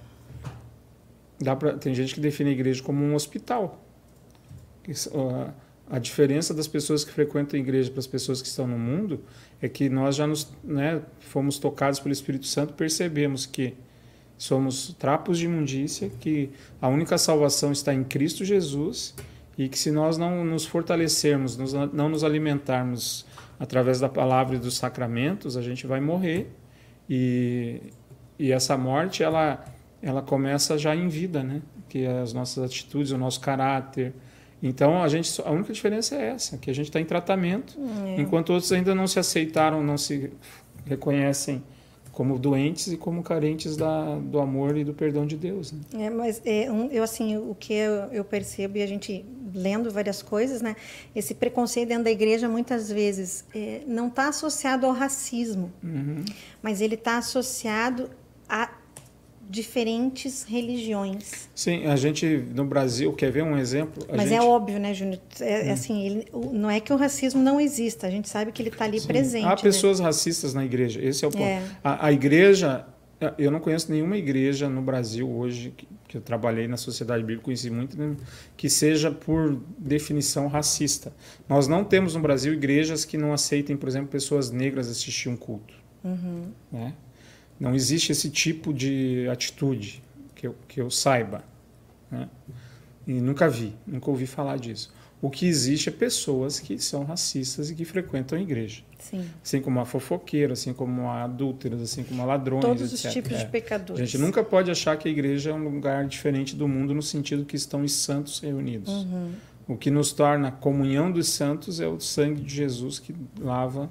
[1.41, 3.83] dá pra, tem gente que define a igreja como um hospital.
[4.87, 5.49] Isso, ó,
[5.91, 9.21] a diferença das pessoas que frequentam a igreja para as pessoas que estão no mundo
[9.61, 13.75] é que nós já nos, né, fomos tocados pelo Espírito Santo, percebemos que
[14.39, 19.15] somos trapos de imundícia, que a única salvação está em Cristo Jesus
[19.57, 21.57] e que se nós não nos fortalecermos,
[21.93, 23.25] não nos alimentarmos
[23.59, 26.51] através da palavra e dos sacramentos, a gente vai morrer
[27.09, 27.81] e,
[28.39, 29.65] e essa morte ela
[30.03, 31.63] ela começa já em vida, né?
[31.89, 34.13] Que é as nossas atitudes, o nosso caráter.
[34.63, 38.21] Então a gente a única diferença é essa, que a gente está em tratamento, É.
[38.21, 40.31] enquanto outros ainda não se aceitaram, não se
[40.85, 41.63] reconhecem
[42.13, 45.73] como doentes e como carentes da, do amor e do perdão de Deus.
[45.73, 45.81] Né?
[46.07, 49.91] É, mas é, um, eu assim, o que eu, eu percebo e a gente lendo
[49.91, 50.75] várias coisas, né?
[51.15, 56.25] Esse preconceito dentro da igreja muitas vezes é, não está associado ao racismo, Uhum.
[56.61, 58.11] mas ele está associado
[58.49, 58.69] a
[59.49, 61.49] diferentes religiões.
[61.55, 64.05] Sim, a gente no Brasil quer ver um exemplo.
[64.11, 65.21] Mas gente, é óbvio, né, Júnior?
[65.41, 68.63] É, é assim, ele, não é que o racismo não exista, a gente sabe que
[68.63, 69.07] ele está ali Sim.
[69.07, 69.45] presente.
[69.47, 69.57] Há né?
[69.57, 71.43] pessoas racistas na igreja, esse é o ponto.
[71.43, 71.63] É.
[71.83, 72.87] A, a igreja,
[73.39, 77.43] eu não conheço nenhuma igreja no Brasil hoje, que, que eu trabalhei na sociedade bíblica,
[77.43, 78.17] conheci muito, né,
[78.57, 81.13] que seja por definição racista.
[81.49, 85.37] Nós não temos no Brasil igrejas que não aceitem, por exemplo, pessoas negras assistir um
[85.37, 85.75] culto.
[86.05, 86.53] Uhum.
[86.71, 86.95] Né?
[87.59, 90.05] Não existe esse tipo de atitude
[90.37, 91.43] que eu, que eu saiba.
[92.09, 92.29] Né?
[93.05, 94.95] E nunca vi, nunca ouvi falar disso.
[95.25, 98.83] O que existe é pessoas que são racistas e que frequentam a igreja.
[98.99, 99.25] Sim.
[99.43, 103.11] Assim como há fofoqueiros, assim como há adúlteros, assim como há ladrões, Todos os etc.
[103.11, 103.37] tipos É.
[103.39, 104.11] de A pecadores.
[104.11, 107.47] gente nunca pode achar que a igreja é um lugar diferente do mundo no sentido
[107.47, 108.93] que estão os santos reunidos.
[108.93, 109.33] Uhum.
[109.67, 113.91] O que nos torna a comunhão dos santos é o sangue de Jesus que lava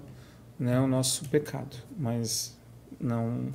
[0.60, 1.76] né, o nosso pecado.
[1.98, 2.56] Mas
[3.02, 3.48] não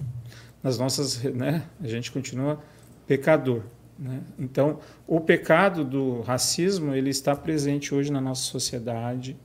[0.65, 2.61] nas nossas, né, a gente continua
[3.07, 3.63] pecador.
[3.99, 4.21] Né?
[4.39, 9.37] Então, o pecado do racismo ele está presente hoje na nossa sociedade,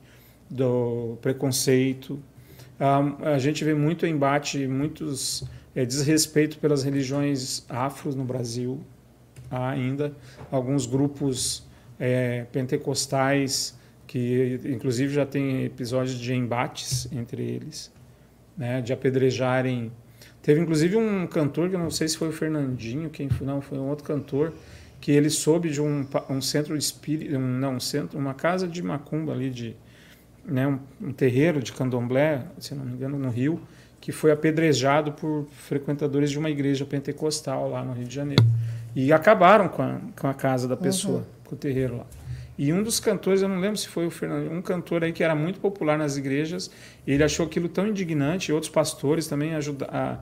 [0.48, 2.20] do preconceito.
[2.78, 8.80] Ah, a gente vê muito embate, muitos é, desrespeito pelas religiões afros no Brasil.
[9.50, 10.14] Há ainda
[10.50, 11.66] alguns grupos
[11.98, 17.92] é, pentecostais que, inclusive, já tem episódios de embates entre eles,
[18.56, 19.90] né, de apedrejarem.
[20.44, 23.62] Teve, inclusive, um cantor, que eu não sei se foi o Fernandinho, quem foi, não,
[23.62, 24.52] foi um outro cantor,
[25.00, 28.82] que ele soube de um, um centro espírita, um, não, um centro, uma casa de
[28.82, 29.74] macumba ali de,
[30.44, 33.58] né, um, um, terreiro de candomblé, se não me engano, no Rio,
[34.02, 38.44] que foi apedrejado por frequentadores de uma igreja pentecostal lá no Rio de Janeiro.
[38.94, 41.24] E acabaram com a, com a casa da pessoa, uhum.
[41.44, 42.06] com o terreiro lá.
[42.56, 45.24] E um dos cantores, eu não lembro se foi o Fernando, um cantor aí que
[45.24, 46.70] era muito popular nas igrejas,
[47.06, 50.20] ele achou aquilo tão indignante, e outros pastores também ajudaram,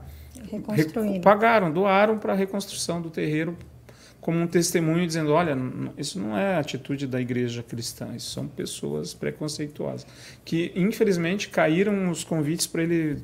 [1.21, 3.55] pagaram, doaram para a reconstrução do terreiro
[4.23, 5.55] como um testemunho dizendo, olha,
[5.97, 10.07] isso não é a atitude da igreja cristã, isso são pessoas preconceituosas
[10.45, 13.21] que infelizmente caíram os convites para ele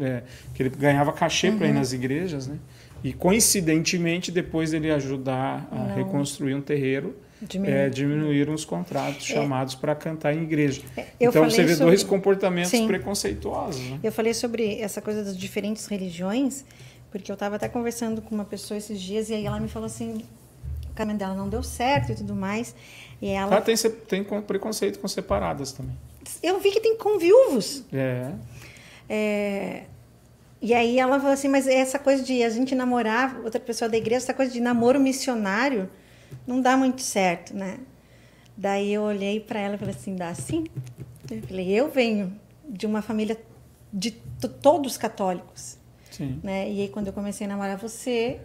[0.00, 0.22] é,
[0.54, 1.58] que ele ganhava cachê uhum.
[1.58, 2.58] para ir nas igrejas, né?
[3.02, 5.94] E coincidentemente depois dele ajudar a não.
[5.96, 7.16] reconstruir um terreiro,
[7.64, 9.34] é, diminuíram os contratos é.
[9.34, 10.82] chamados para cantar em igreja.
[10.96, 11.86] É, eu então você vê sobre...
[11.86, 12.86] dois comportamentos Sim.
[12.86, 13.82] preconceituosos.
[13.90, 14.00] Né?
[14.02, 16.64] Eu falei sobre essa coisa das diferentes religiões,
[17.10, 19.86] porque eu estava até conversando com uma pessoa esses dias e aí ela me falou
[19.86, 20.24] assim,
[20.90, 22.74] o caminho dela não deu certo e tudo mais.
[23.20, 23.56] E ela...
[23.56, 25.96] Ah, tem, tem preconceito com separadas também.
[26.42, 27.84] Eu vi que tem com viúvos.
[27.92, 28.32] É.
[29.08, 29.82] é.
[30.60, 33.96] E aí ela falou assim, mas essa coisa de a gente namorar outra pessoa da
[33.96, 35.88] igreja, essa coisa de namoro missionário,
[36.46, 37.78] não dá muito certo, né?
[38.56, 40.64] Daí eu olhei para ela e falei assim, dá sim?
[41.30, 42.32] Eu falei, eu venho
[42.68, 43.38] de uma família
[43.92, 44.12] de
[44.62, 45.78] todos católicos.
[46.10, 46.40] Sim.
[46.42, 46.70] Né?
[46.70, 48.40] E aí quando eu comecei a namorar você,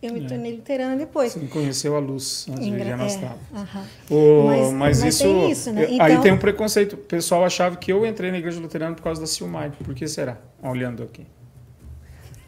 [0.00, 0.28] eu me é.
[0.28, 1.32] tornei luterana depois.
[1.32, 3.30] Você conheceu a luz antes de viver nas é,
[4.08, 5.86] o, mas, mas, mas, isso, isso né?
[5.90, 6.92] então, aí tem um preconceito.
[6.92, 9.72] O pessoal achava que eu entrei na igreja luterana por causa da Silmar.
[9.72, 10.38] Por que será?
[10.62, 11.26] Olhando aqui.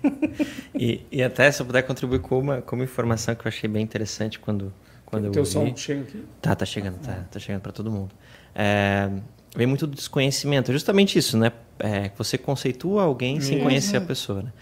[0.74, 3.68] e, e, até se eu puder contribuir com uma, com uma informação que eu achei
[3.68, 4.72] bem interessante quando,
[5.10, 6.24] quando o eu teu som chega aqui?
[6.40, 8.10] Tá, tá chegando, tá, tá chegando para todo mundo.
[8.54, 9.10] É,
[9.56, 11.52] vem muito do desconhecimento, justamente isso, né?
[11.78, 13.40] É, você conceitua alguém uhum.
[13.40, 14.52] sem conhecer a pessoa, né?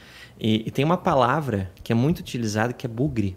[0.40, 3.36] E, e, tem uma palavra que é muito utilizada que é bugre.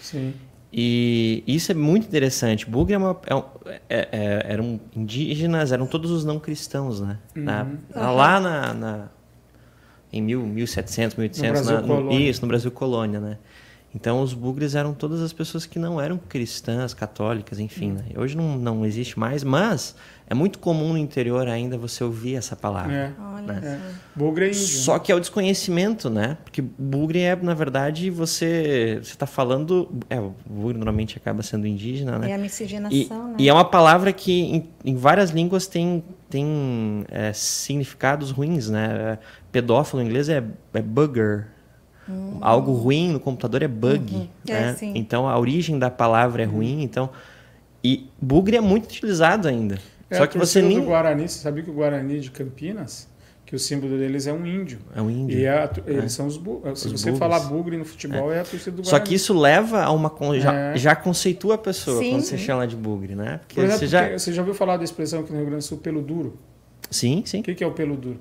[0.00, 0.34] Sim.
[0.72, 2.68] E isso é muito interessante.
[2.68, 3.16] Bugre é uma,
[3.66, 7.18] é, é, é eram indígenas, eram todos os não cristãos, né?
[7.36, 7.44] Uhum.
[7.44, 9.08] Na, lá na, na
[10.12, 13.38] em mil, 1700, 1800, no na, no, isso, no Brasil colônia, né?
[13.94, 17.92] Então os bugres eram todas as pessoas que não eram cristãs, católicas, enfim.
[17.92, 18.04] Né?
[18.16, 19.94] Hoje não, não existe mais, mas
[20.26, 22.92] é muito comum no interior ainda você ouvir essa palavra.
[22.92, 23.42] É.
[23.42, 23.60] Né?
[23.62, 23.78] É.
[24.16, 24.58] Bugre é índio.
[24.58, 26.38] Só que é o desconhecimento, né?
[26.42, 29.88] Porque bugre é, na verdade, você está falando.
[30.10, 32.30] É, o bugre normalmente acaba sendo indígena, né?
[32.30, 33.36] É a miscigenação, e, né?
[33.38, 39.18] E é uma palavra que em, em várias línguas tem, tem é, significados ruins, né?
[39.52, 41.53] Pedófilo em inglês é, é bugger.
[42.08, 42.38] Hum.
[42.40, 44.14] Algo ruim no computador é bug.
[44.14, 44.28] Uhum.
[44.48, 44.76] É, né?
[44.80, 46.82] É, então a origem da palavra é ruim.
[46.82, 47.10] Então,
[47.82, 49.78] e bugre é muito utilizado ainda.
[50.08, 50.80] É, Só que você nem.
[50.80, 53.08] do Guarani, você sabia que o Guarani de Campinas,
[53.44, 54.78] que o símbolo deles é um índio.
[54.94, 55.38] É um índio.
[55.38, 56.08] E é eles é.
[56.08, 56.62] são os, bu...
[56.74, 57.18] Se você bugres.
[57.18, 58.36] falar bugre no futebol, é.
[58.36, 58.90] é, a torcida do Guarani.
[58.90, 60.12] Só que isso leva a uma.
[60.38, 60.76] Já, é.
[60.76, 63.40] já conceitua a pessoa sim, quando você chama de bugre, né?
[63.46, 64.18] Porque exemplo, você, já...
[64.18, 66.38] você já ouviu falar da expressão aqui no Rio Grande do Sul, pelo duro?
[66.90, 67.40] Sim, sim.
[67.40, 68.20] O que, que é o pelo duro?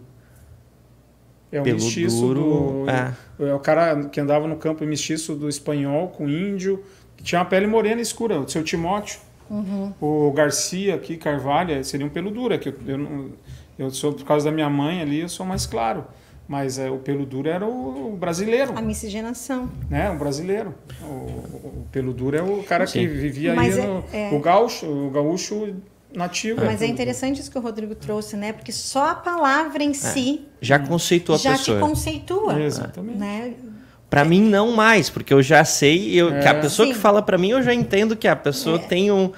[1.53, 2.89] É um pelo mestiço duro, do.
[2.89, 3.13] É.
[3.47, 3.53] é.
[3.53, 6.83] o cara que andava no campo mestiço do espanhol com índio,
[7.15, 9.19] que tinha uma pele morena escura, o seu Timóteo.
[9.49, 9.93] Uhum.
[10.01, 12.55] O Garcia aqui, Carvalho, seria um pelo duro.
[12.55, 13.31] É que eu, eu,
[13.77, 16.05] eu, sou, por causa da minha mãe ali, eu sou mais claro.
[16.47, 18.73] Mas é, o pelo duro era o, o brasileiro.
[18.75, 19.69] A miscigenação.
[19.89, 20.09] Né?
[20.09, 20.73] O brasileiro.
[21.01, 23.01] O, o pelo duro é o cara Sim.
[23.01, 24.03] que vivia Mas aí é, no.
[24.11, 24.29] É...
[24.33, 25.75] O gaúcho, o gaúcho
[26.13, 26.63] nativo.
[26.63, 28.53] Mas é interessante isso que o Rodrigo trouxe, né?
[28.53, 29.93] Porque só a palavra em é.
[29.93, 30.41] si.
[30.61, 31.79] Já conceitua a já pessoa.
[31.79, 32.61] Já te conceitua.
[32.61, 33.17] Exatamente.
[33.17, 33.53] Né?
[34.09, 36.39] Para mim não mais, porque eu já sei, eu, é.
[36.39, 36.93] que a pessoa Sim.
[36.93, 38.79] que fala para mim eu já entendo que a pessoa é.
[38.79, 39.31] tem um,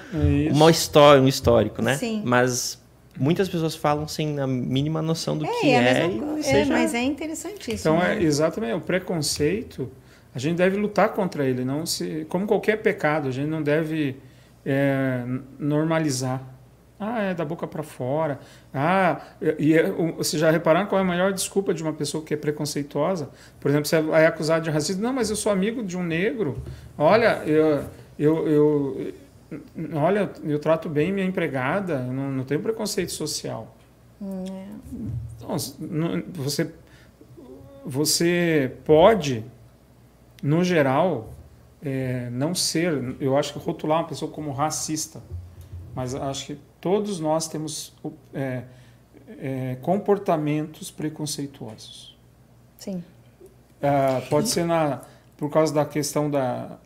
[0.52, 1.96] uma história, um histórico, né?
[1.96, 2.20] Sim.
[2.22, 2.78] Mas
[3.18, 5.78] muitas pessoas falam sem a mínima noção do é, que é.
[5.78, 6.72] é, seja...
[6.72, 7.88] mas é interessante isso.
[7.88, 8.18] Então né?
[8.18, 9.90] é exatamente o preconceito.
[10.34, 14.16] A gente deve lutar contra ele, não se, como qualquer pecado, a gente não deve
[14.66, 15.24] é,
[15.58, 16.42] normalizar.
[16.98, 18.40] Ah, é da boca para fora.
[18.72, 19.82] Ah, e, e
[20.12, 23.28] vocês já repararam qual é a maior desculpa de uma pessoa que é preconceituosa?
[23.60, 25.02] Por exemplo, você é acusado de racismo.
[25.02, 26.62] Não, mas eu sou amigo de um negro.
[26.96, 27.84] Olha, eu,
[28.18, 29.14] eu, eu
[29.94, 32.00] olha, eu trato bem minha empregada.
[32.00, 33.76] Não, não tenho preconceito social.
[34.22, 34.66] É.
[35.36, 35.56] Então,
[36.34, 36.72] você,
[37.84, 39.44] você pode,
[40.42, 41.30] no geral,
[41.84, 43.16] é, não ser.
[43.20, 45.20] Eu acho que rotular uma pessoa como racista.
[45.94, 47.92] Mas acho que todos nós temos
[48.34, 48.62] é,
[49.40, 52.16] é, comportamentos preconceituosos.
[52.78, 53.02] Sim.
[53.80, 55.02] É, pode ser na,
[55.36, 56.78] por causa da questão da,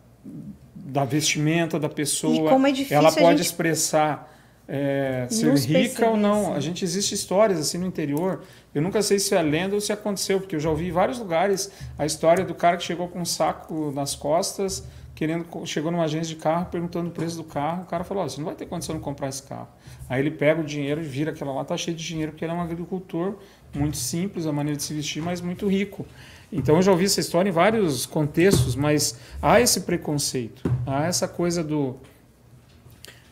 [0.75, 2.47] da vestimenta da pessoa.
[2.47, 3.41] E como é difícil ela pode gente...
[3.41, 4.31] expressar
[4.67, 6.53] é, ser rica ou não.
[6.53, 6.61] A sim.
[6.61, 8.41] gente existe histórias assim no interior.
[8.73, 11.19] Eu nunca sei se é lenda ou se aconteceu, porque eu já ouvi em vários
[11.19, 14.83] lugares a história do cara que chegou com um saco nas costas,
[15.21, 17.83] querendo chegou numa agência de carro perguntando o preço do carro.
[17.83, 19.67] O cara falou: "Ó, você não vai ter condição de comprar esse carro".
[20.09, 22.51] Aí ele pega o dinheiro e vira aquela lá, tá cheio de dinheiro, porque ele
[22.51, 23.35] é um agricultor
[23.71, 26.07] muito simples, a maneira de se vestir, mas muito rico.
[26.51, 31.27] Então eu já ouvi essa história em vários contextos, mas há esse preconceito, há essa
[31.27, 31.97] coisa do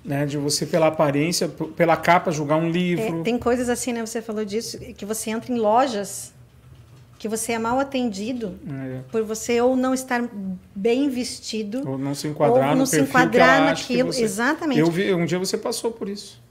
[0.05, 3.21] né, de você pela aparência, pela capa julgar um livro.
[3.21, 4.05] É, tem coisas assim, né?
[4.05, 6.33] Você falou disso, que você entra em lojas
[7.19, 10.27] que você é mal atendido É, por você ou não estar
[10.73, 11.87] bem vestido.
[11.87, 14.79] ou não se enquadrar Ou não no se enquadrar naquilo, você- exatamente.
[14.79, 16.41] Eu vi, um dia você passou por isso.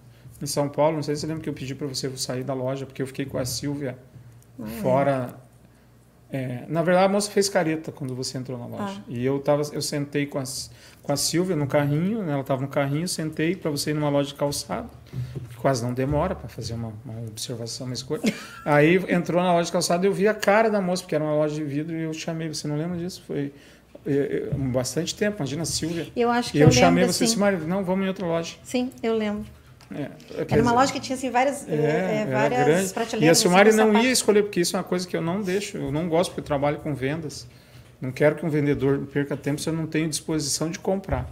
[0.40, 2.54] Em São Paulo, não sei se você lembra que eu pedi para você sair da
[2.54, 3.98] loja, porque eu fiquei com a Silvia
[4.60, 5.34] Ah, fora.
[6.30, 8.96] É, na verdade, a moça fez careta quando você entrou na loja.
[8.98, 9.02] Ah.
[9.08, 10.44] E eu tava, eu sentei com a,
[11.08, 14.10] com a Silvia no carrinho, né, ela estava no carrinho, sentei para você ir numa
[14.10, 14.90] loja de calçado,
[15.48, 18.20] que quase não demora para fazer uma, uma observação, uma escolha.
[18.62, 21.24] Aí entrou na loja de calçado e eu vi a cara da moça, porque era
[21.24, 23.22] uma loja de vidro, e eu chamei, você não lembra disso?
[23.26, 23.54] Foi
[24.06, 26.08] é, é, bastante tempo, imagina a Silvia.
[26.14, 27.36] Eu acho que E eu, eu chamei lembro você assim.
[27.38, 28.56] Mário, não, vamos em outra loja.
[28.62, 29.46] Sim, eu lembro.
[29.90, 30.10] É,
[30.46, 33.24] Era uma loja que tinha assim várias, eh, era várias prateleiras.
[33.24, 34.04] E a assim, Silmari com não sapato.
[34.04, 36.40] ia escolher, porque isso é uma coisa que eu não deixo, eu não gosto, porque
[36.42, 37.46] eu trabalho com vendas.
[38.00, 41.28] Não quero que um vendedor perca tempo se eu não tenho disposição de comprar.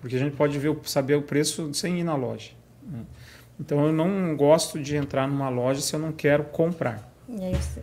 [0.00, 2.50] Porque a gente pode ver, saber o preço sem ir na loja.
[2.82, 3.00] né?
[3.60, 7.10] Então eu não gosto de entrar numa loja se eu não quero comprar.
[7.28, 7.82] Aí você-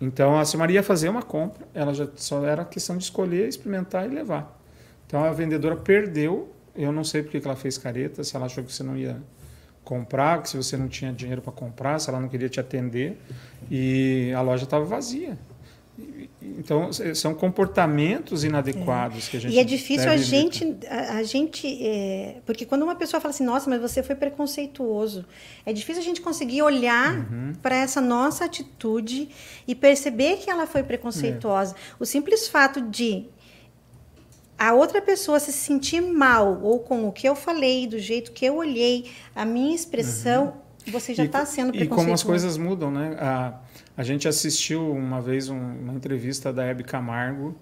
[0.00, 4.04] Então a Silmari ia fazer uma compra, ela já só era questão de escolher, experimentar
[4.04, 4.58] e levar.
[5.06, 8.64] Então a vendedora perdeu, eu não sei porque que ela fez careta, se ela achou
[8.64, 9.16] que você não ia
[9.84, 13.16] comprar, que se você não tinha dinheiro para comprar, se ela não queria te atender,
[13.70, 15.36] e a loja estava vazia.
[16.58, 21.22] Então s- são comportamentos inadequados que a gente E é difícil a gente, a, a
[21.22, 25.24] gente é, porque quando uma pessoa fala assim, nossa, mas você foi preconceituoso,
[25.64, 27.52] é difícil a gente conseguir olhar Uhum.
[27.62, 29.28] para essa nossa atitude
[29.66, 31.74] e perceber que ela foi preconceituosa.
[31.98, 33.26] O simples fato de
[34.58, 38.44] a outra pessoa se sentir mal ou com o que eu falei, do jeito que
[38.44, 40.54] eu olhei, a minha expressão,
[40.90, 43.16] você já está sendo E como as coisas mudam, né?
[43.18, 43.60] A,
[43.96, 47.54] a gente assistiu uma vez um- uma entrevista da Hebe Camargo,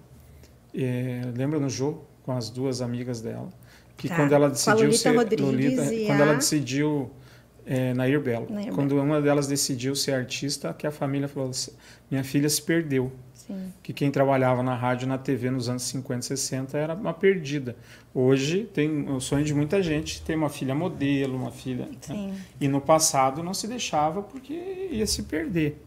[0.73, 3.49] eh, lembra no Jô, com as duas amigas dela,
[3.97, 4.15] que Tá.
[4.15, 7.11] quando ela decidiu Lolita ser Rodrigues e quando a- ela decidiu
[7.63, 11.51] eh, Nair Belo, Nair quando uma delas decidiu ser artista, que a família falou,
[12.09, 13.11] minha filha se perdeu,
[13.51, 13.73] Sim.
[13.83, 17.13] que quem trabalhava na rádio e na TV nos anos 50 e 60 era uma
[17.13, 17.75] perdida.
[18.13, 21.85] Hoje tem o sonho de muita gente ter uma filha modelo, uma filha.
[21.85, 21.91] né?
[21.99, 22.35] Sim.
[22.59, 24.53] E no passado não se deixava porque
[24.89, 25.83] ia se perder.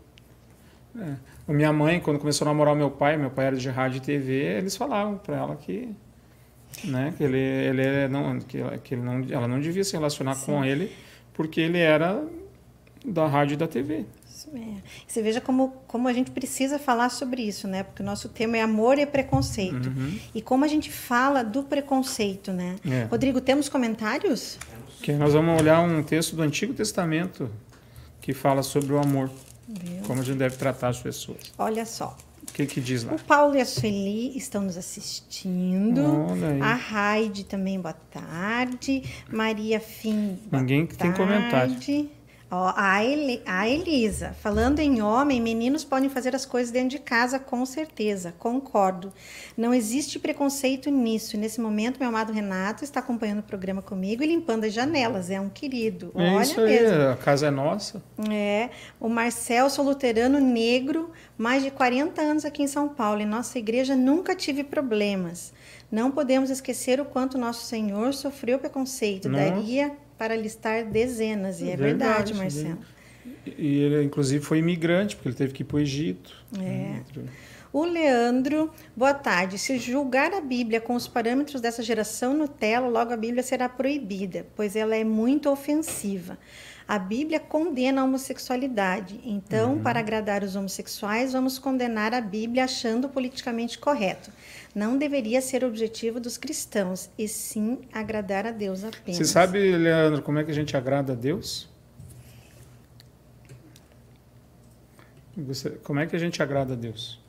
[0.96, 1.14] É.
[1.52, 4.32] Minha mãe, quando começou a namorar meu pai, meu pai era de rádio e TV,
[4.58, 5.88] eles falavam para ela que,
[6.84, 10.36] né, que ele, ele é não, que, que ele não, ela não devia se relacionar
[10.36, 10.92] com ele
[11.32, 12.24] porque ele era
[13.04, 14.06] da rádio e da TV.
[14.54, 14.74] É.
[15.06, 17.82] Você veja como, como a gente precisa falar sobre isso, né?
[17.82, 19.92] Porque o nosso tema é amor e preconceito.
[20.34, 22.76] E como a gente fala do preconceito, né?
[22.88, 23.04] É.
[23.04, 24.58] Rodrigo, temos comentários?
[25.02, 27.50] Que nós vamos olhar um texto do Antigo Testamento
[28.20, 29.30] que fala sobre o amor,
[29.68, 30.02] Viu?
[30.06, 31.38] como a gente deve tratar as pessoas.
[31.58, 32.16] Olha só.
[32.48, 33.14] O que que diz lá?
[33.14, 36.00] O Paulo e a Sueli estão nos assistindo.
[36.62, 39.02] A Raide também, boa tarde.
[39.28, 41.18] Maria Fim, boa Ninguém que tem tarde.
[41.18, 41.74] comentário.
[42.50, 46.98] Ó, a, Eli- a Elisa, falando em homem, meninos podem fazer as coisas dentro de
[46.98, 49.12] casa, com certeza, concordo.
[49.56, 51.36] Não existe preconceito nisso.
[51.36, 55.30] Nesse momento, meu amado Renato está acompanhando o programa comigo e limpando as janelas.
[55.30, 56.12] É um querido.
[56.14, 57.02] É Olha isso aí, mesmo.
[57.10, 58.02] a casa é nossa.
[58.30, 63.20] É, o Marcel, sou luterano negro, mais de 40 anos aqui em São Paulo.
[63.20, 65.52] Em nossa igreja nunca tive problemas.
[65.90, 69.28] Não podemos esquecer o quanto nosso Senhor sofreu preconceito.
[69.28, 69.44] Nossa.
[69.50, 69.92] Daria
[70.24, 71.60] para listar dezenas.
[71.60, 72.78] E é Verdade, verdade, Marcelo.
[73.46, 76.34] E ele, inclusive, foi imigrante, porque ele teve que ir para o Egito.
[76.58, 77.00] É.
[77.74, 79.58] O Leandro, boa tarde.
[79.58, 84.46] Se julgar a Bíblia com os parâmetros dessa geração Nutella, logo a Bíblia será proibida,
[84.54, 86.38] pois ela é muito ofensiva.
[86.86, 89.20] A Bíblia condena a homossexualidade.
[89.24, 94.30] Então, para agradar os homossexuais, vamos condenar a Bíblia achando politicamente correto.
[94.72, 99.16] Não deveria ser o objetivo dos cristãos, e sim agradar a Deus apenas.
[99.18, 101.68] Você sabe, Leandro, como é que a gente agrada a Deus?
[105.36, 107.23] Você- como é que a gente agrada a Deus?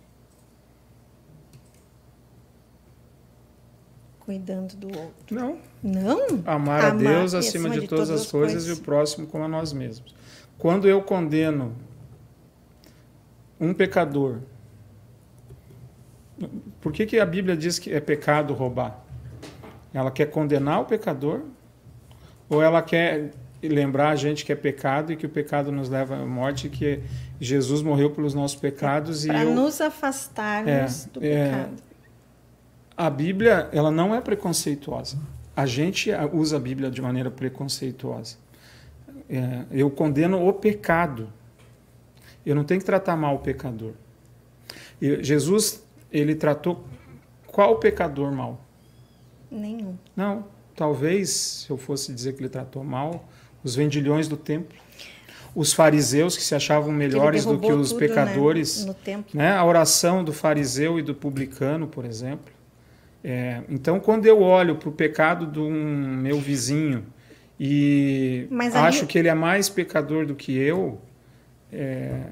[4.26, 5.36] Cuidando do outro.
[5.36, 5.60] Não.
[5.84, 6.42] Não?
[6.46, 9.48] Amar a Amar Deus e acima de, todas as coisas, e o próximo como a
[9.48, 10.16] nós mesmos.
[10.58, 11.76] Quando eu condeno
[13.60, 14.40] um pecador,
[16.82, 19.00] por que, que a Bíblia diz que é pecado roubar?
[19.94, 21.42] Ela quer condenar o pecador
[22.50, 26.16] ou ela quer lembrar a gente que é pecado e que o pecado nos leva
[26.16, 27.02] à morte, que
[27.40, 31.46] Jesus morreu pelos nossos pecados Para e eu, nos afastarmos É, do é.
[31.46, 31.84] pecado.
[32.98, 35.18] A Bíblia ela não é preconceituosa.
[35.56, 38.38] A gente usa a Bíblia de maneira preconceituosa.
[39.30, 41.30] É, eu condeno o pecado.
[42.46, 43.94] Eu não tenho que tratar mal o pecador.
[45.02, 46.86] E Jesus ele tratou
[47.48, 48.62] qual pecador mal?
[49.50, 49.96] Nenhum.
[50.16, 53.28] Não, talvez se eu fosse dizer que ele tratou mal
[53.64, 54.78] os vendilhões do templo,
[55.56, 59.32] os fariseus que se achavam melhores do que os tudo, né, pecadores, no templo.
[59.34, 59.54] né?
[59.54, 62.54] A oração do fariseu e do publicano, por exemplo.
[63.28, 65.72] É, então, quando eu olho para o pecado de um
[66.18, 67.04] meu vizinho
[67.60, 68.46] e
[68.76, 71.02] ali- acho que ele é mais pecador do que eu,
[71.74, 72.28] é,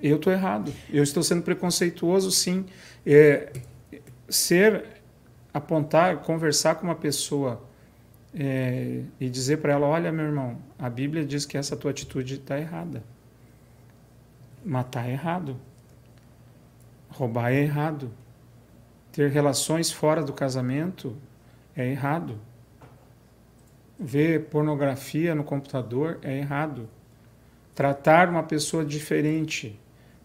[0.00, 0.72] eu estou errado.
[0.92, 2.66] Eu estou sendo preconceituoso, sim.
[3.04, 3.52] É,
[4.28, 4.84] ser,
[5.52, 7.60] apontar, conversar com uma pessoa
[8.32, 12.34] é, e dizer para ela: olha, meu irmão, a Bíblia diz que essa tua atitude
[12.34, 13.02] está errada.
[14.64, 15.56] Matar é errado.
[17.08, 18.08] Roubar é errado.
[19.18, 21.16] Ter relações fora do casamento
[21.74, 22.38] é errado.
[23.98, 26.88] Ver pornografia no computador é errado.
[27.74, 29.76] Tratar uma pessoa diferente,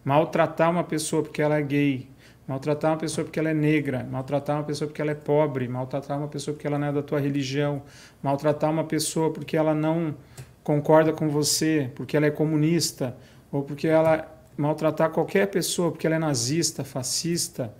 [0.04, 2.08] maltratar uma pessoa porque ela é gay,
[2.46, 6.16] maltratar uma pessoa porque ela é negra, maltratar uma pessoa porque ela é pobre, maltratar
[6.16, 7.82] uma pessoa porque ela não é da tua religião,
[8.22, 10.14] maltratar uma pessoa porque ela não
[10.62, 13.16] concorda com você, porque ela é comunista,
[13.50, 17.74] ou porque ela maltratar qualquer pessoa porque ela é nazista, fascista,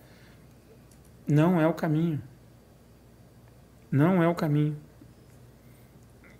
[1.26, 2.22] não é o caminho.
[3.90, 4.76] Não é o caminho.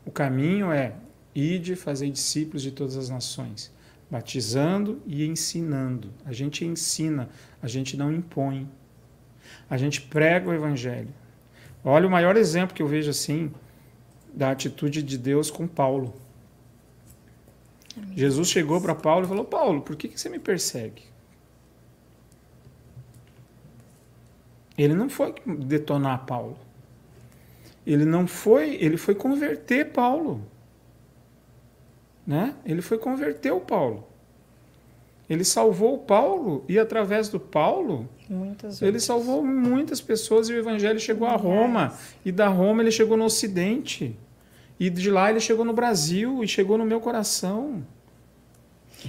[0.05, 0.95] O caminho é
[1.35, 3.72] ide fazer discípulos de todas as nações,
[4.11, 6.12] batizando e ensinando.
[6.24, 7.28] A gente ensina,
[7.62, 8.68] a gente não impõe.
[9.68, 11.12] A gente prega o evangelho.
[11.85, 13.53] Olha o maior exemplo que eu vejo assim
[14.32, 16.14] da atitude de Deus com Paulo.
[18.16, 21.14] Jesus chegou para Paulo e falou: Paulo, por que, que você me persegue?
[24.77, 26.57] Ele não foi detonar Paulo.
[27.87, 30.41] Ele não foi, ele foi converter Paulo.
[32.27, 32.55] Né?
[32.64, 34.07] Ele foi converter o Paulo.
[35.29, 40.59] Ele salvou o Paulo e através do Paulo Muitas ele salvou muitas pessoas e o
[40.59, 41.95] evangelho chegou a Roma.
[42.25, 44.16] E da Roma ele chegou no Ocidente.
[44.81, 47.83] E de lá ele chegou no Brasil e chegou no meu coração.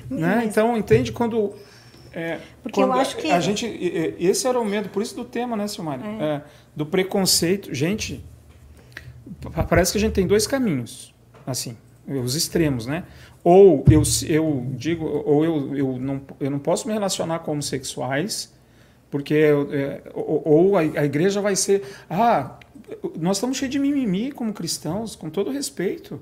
[0.09, 0.35] Né?
[0.37, 1.53] Mas- Então, entende quando.
[2.15, 3.65] É, Porque eu acho que- A gente,
[4.19, 6.01] esse era o medo, por isso do tema, né, Silmari?
[6.19, 6.41] É,
[6.75, 7.73] do preconceito.
[7.73, 8.23] Gente,
[9.53, 11.13] pa- parece que a gente tem dois caminhos,
[11.45, 11.75] assim,
[12.07, 13.03] os extremos, né?
[13.43, 18.51] Ou eu, eu digo, ou eu, eu, não, eu não posso me relacionar com homossexuais,
[19.11, 21.83] porque é, ou, ou a, a igreja vai ser.
[22.09, 22.57] Ah,
[23.19, 26.19] nós estamos cheios de mimimi como cristãos, com todo respeito.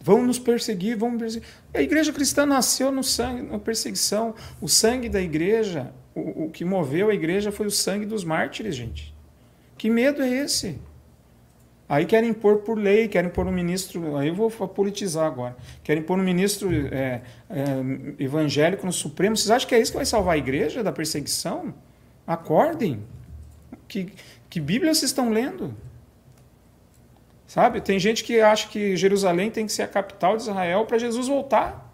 [0.00, 1.48] Vão nos perseguir, vão perseguir.
[1.74, 4.34] A igreja cristã nasceu no sangue, na perseguição.
[4.60, 8.74] O sangue da igreja, o, o que moveu a igreja foi o sangue dos mártires,
[8.74, 9.14] gente.
[9.76, 10.78] Que medo é esse?
[11.88, 14.16] Aí querem impor por lei, querem pôr um ministro.
[14.16, 15.56] Aí eu vou politizar agora.
[15.84, 17.62] Querem pôr um ministro é, é,
[18.18, 19.36] evangélico no Supremo.
[19.36, 21.72] Vocês acham que é isso que vai salvar a igreja da perseguição?
[22.26, 23.04] Acordem.
[23.86, 24.12] Que,
[24.50, 25.76] que Bíblia vocês estão lendo?
[27.46, 27.80] Sabe?
[27.80, 31.28] Tem gente que acha que Jerusalém tem que ser a capital de Israel para Jesus
[31.28, 31.86] voltar.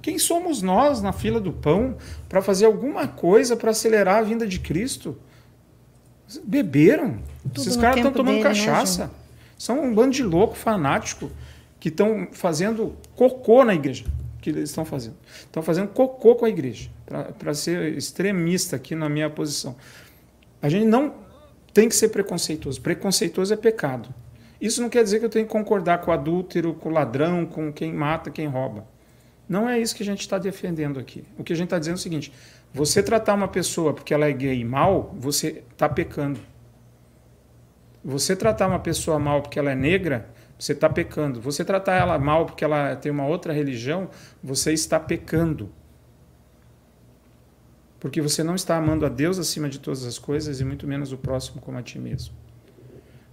[0.00, 1.96] Quem somos nós na fila do pão
[2.28, 5.18] para fazer alguma coisa para acelerar a vinda de Cristo?
[6.44, 7.18] Beberam.
[7.42, 9.10] Tudo Esses caras estão tomando dele, né, cachaça.
[9.58, 11.30] São um bando de louco fanático
[11.80, 14.04] que estão fazendo cocô na igreja.
[14.40, 15.16] Que eles estão fazendo.
[15.40, 16.88] Estão fazendo cocô com a igreja.
[17.36, 19.74] Para ser extremista aqui na minha posição.
[20.62, 21.14] A gente não
[21.74, 22.80] tem que ser preconceituoso.
[22.80, 24.08] Preconceituoso é pecado.
[24.60, 27.44] Isso não quer dizer que eu tenho que concordar com o adúltero, com o ladrão,
[27.44, 28.86] com quem mata, quem rouba.
[29.48, 31.24] Não é isso que a gente está defendendo aqui.
[31.38, 32.32] O que a gente está dizendo é o seguinte:
[32.72, 36.40] você tratar uma pessoa porque ela é gay mal, você está pecando.
[38.04, 40.28] Você tratar uma pessoa mal porque ela é negra,
[40.58, 41.40] você está pecando.
[41.40, 44.08] Você tratar ela mal porque ela tem uma outra religião,
[44.42, 45.70] você está pecando.
[47.98, 51.12] Porque você não está amando a Deus acima de todas as coisas e muito menos
[51.12, 52.34] o próximo como a ti mesmo.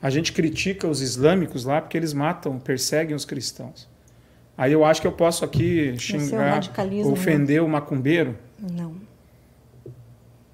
[0.04, 3.88] A gente critica os islâmicos lá porque eles matam, perseguem os cristãos.
[4.58, 7.14] Aí eu acho que eu posso aqui é o xingar, radicalismo, né?
[7.14, 8.38] ofender o macumbeiro.
[8.60, 8.96] Não.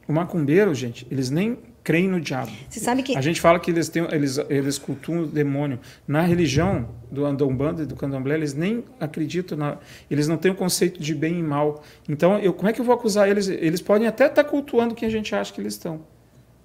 [0.08, 2.52] O macumbeiro, gente, eles nem creem no diabo.
[2.70, 5.80] Você sabe que A gente fala que eles, têm, eles, eles cultuam o demônio.
[6.08, 9.80] Na religião do Umbanda e do Candomblé, eles nem acreditam, na,
[10.12, 11.82] eles não têm o conceito de bem e mal.
[12.08, 13.48] Então, eu, como é que eu vou acusar eles?
[13.48, 16.02] Eles podem até estar cultuando quem a gente acha que eles estão.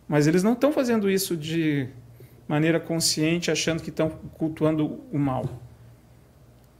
[0.07, 1.89] Mas eles não estão fazendo isso de
[2.47, 5.45] maneira consciente, achando que estão cultuando o mal.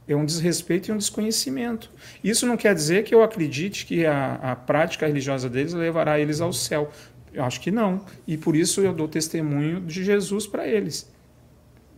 [0.07, 1.89] É um desrespeito e um desconhecimento.
[2.23, 6.41] Isso não quer dizer que eu acredite que a, a prática religiosa deles levará eles
[6.41, 6.91] ao céu.
[7.33, 8.05] Eu acho que não.
[8.27, 11.11] E por isso eu dou testemunho de Jesus para eles.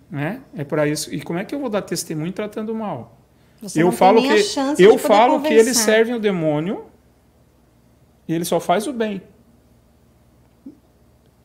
[0.10, 0.42] Né?
[0.56, 1.14] É para isso.
[1.14, 3.18] E como é que eu vou dar testemunho tratando mal?
[3.62, 6.86] Você eu falo que eu falo que eles servem o demônio
[8.28, 9.22] e ele só faz o bem.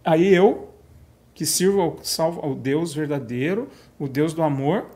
[0.05, 0.72] Aí eu
[1.35, 3.69] que sirvo ao, salvo, ao Deus verdadeiro,
[3.99, 4.87] o Deus do amor,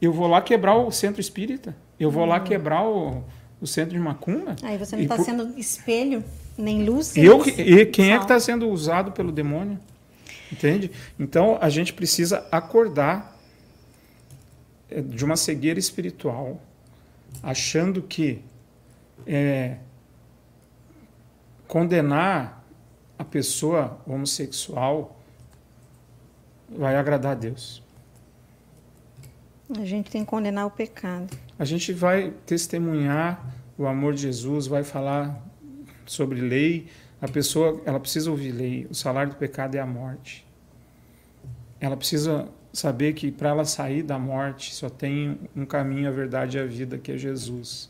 [0.00, 1.76] eu vou lá quebrar o centro espírita.
[1.98, 2.28] Eu vou Hum.
[2.28, 3.24] lá quebrar o,
[3.60, 4.56] o centro de macumba.
[4.62, 6.22] Aí você não está por- sendo espelho,
[6.56, 7.16] nem luz.
[7.16, 9.78] eu, e quem é que está sendo usado pelo demônio?
[10.52, 10.90] Entende?
[11.18, 13.36] Então a gente precisa acordar
[14.90, 16.60] eh, de uma cegueira espiritual,
[17.42, 18.40] achando que
[19.26, 19.76] é,
[21.66, 22.64] condenar
[23.18, 25.16] a pessoa homossexual
[26.76, 27.82] vai agradar a Deus.
[29.76, 31.36] A gente tem que condenar o pecado.
[31.58, 35.42] A gente vai testemunhar o amor de Jesus, vai falar
[36.04, 36.88] sobre lei.
[37.20, 38.86] A pessoa, ela precisa ouvir lei.
[38.90, 40.46] O salário do pecado é a morte.
[41.80, 46.58] Ela precisa saber que para ela sair da morte só tem um caminho, a verdade
[46.58, 47.88] e a vida, que é Jesus.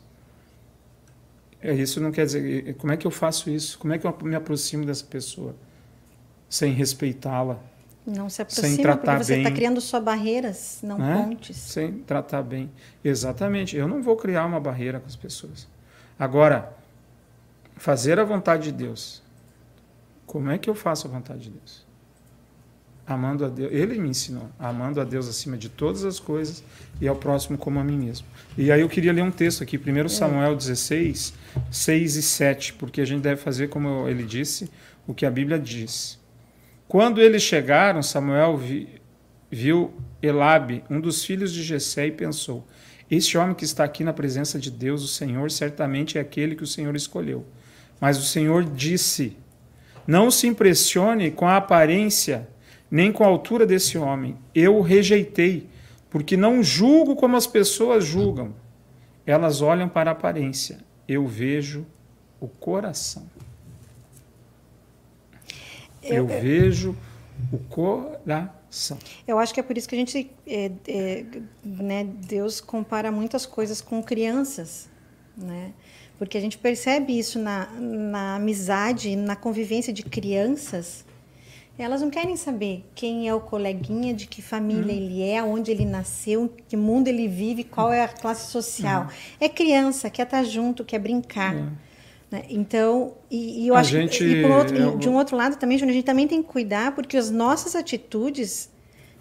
[1.60, 3.78] É, Isso não quer dizer, como é que eu faço isso?
[3.78, 5.56] Como é que eu me aproximo dessa pessoa
[6.48, 7.58] sem respeitá-la?
[8.06, 11.22] Não se Sem aproxima, tratar porque você está criando só barreiras, não Né?
[11.22, 11.56] pontes.
[11.56, 12.70] sem tratar bem.
[13.02, 13.76] Exatamente.
[13.76, 15.66] Eu não vou criar uma barreira com as pessoas.
[16.18, 16.74] Agora,
[17.76, 19.22] fazer a vontade de Deus.
[20.26, 21.84] Como é que eu faço a vontade de Deus?
[23.06, 23.70] Amando a Deus.
[23.72, 24.48] Ele me ensinou.
[24.58, 26.62] Amando a Deus acima de todas as coisas
[27.00, 28.26] e ao próximo como a mim mesmo.
[28.56, 31.34] E aí eu queria ler um texto aqui, 1 Samuel 16,
[31.70, 34.70] 6 e 7, porque a gente deve fazer, como ele disse,
[35.06, 36.18] o que a Bíblia diz.
[36.86, 38.88] Quando eles chegaram, Samuel vi-
[39.50, 42.66] viu Elabe, um dos filhos de Jessé, e pensou:
[43.10, 46.62] Este homem que está aqui na presença de Deus, o Senhor, certamente é aquele que
[46.62, 47.44] o Senhor escolheu.
[48.00, 49.36] Mas o Senhor disse:
[50.06, 52.48] Não se impressione com a aparência
[52.90, 54.36] nem com a altura desse homem.
[54.54, 55.68] Eu o rejeitei,
[56.10, 58.54] porque não julgo como as pessoas julgam.
[59.26, 60.78] Elas olham para a aparência.
[61.08, 61.84] Eu vejo
[62.38, 63.26] o coração.
[66.04, 66.96] Eu, vejo
[67.52, 68.98] o coração.
[69.26, 71.24] Eu acho que é por isso que a gente, é, é,
[71.64, 74.88] né, Deus compara muitas coisas com crianças,
[75.36, 75.72] né?
[76.18, 81.04] Porque a gente percebe isso na, na amizade, na convivência de crianças.
[81.76, 85.84] Elas não querem saber quem é o coleguinha, de que família ele é, onde ele
[85.84, 89.08] nasceu, que mundo ele vive, qual é a classe social.
[89.40, 91.52] É criança, quer estar junto, quer brincar.
[91.52, 91.72] né?
[92.48, 95.36] Então, e, e eu A acho gente- que e por outro- eu- de um outro
[95.36, 98.70] lado também, Júnior, a gente também tem que cuidar porque as nossas atitudes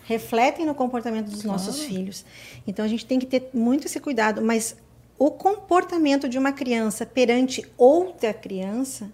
[0.06, 2.26] refletem no comportamento dos nossos filhos.
[2.68, 4.76] Então a gente tem que ter muito esse cuidado, mas
[5.18, 9.10] o comportamento de uma criança perante outra criança,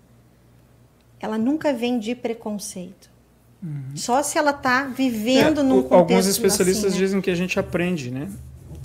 [1.20, 3.10] ela nunca vem de preconceito.
[3.93, 7.06] Só se ela está vivendo É, num o- contexto Alguns especialistas assim, né?
[7.06, 8.30] dizem que a gente aprende, né?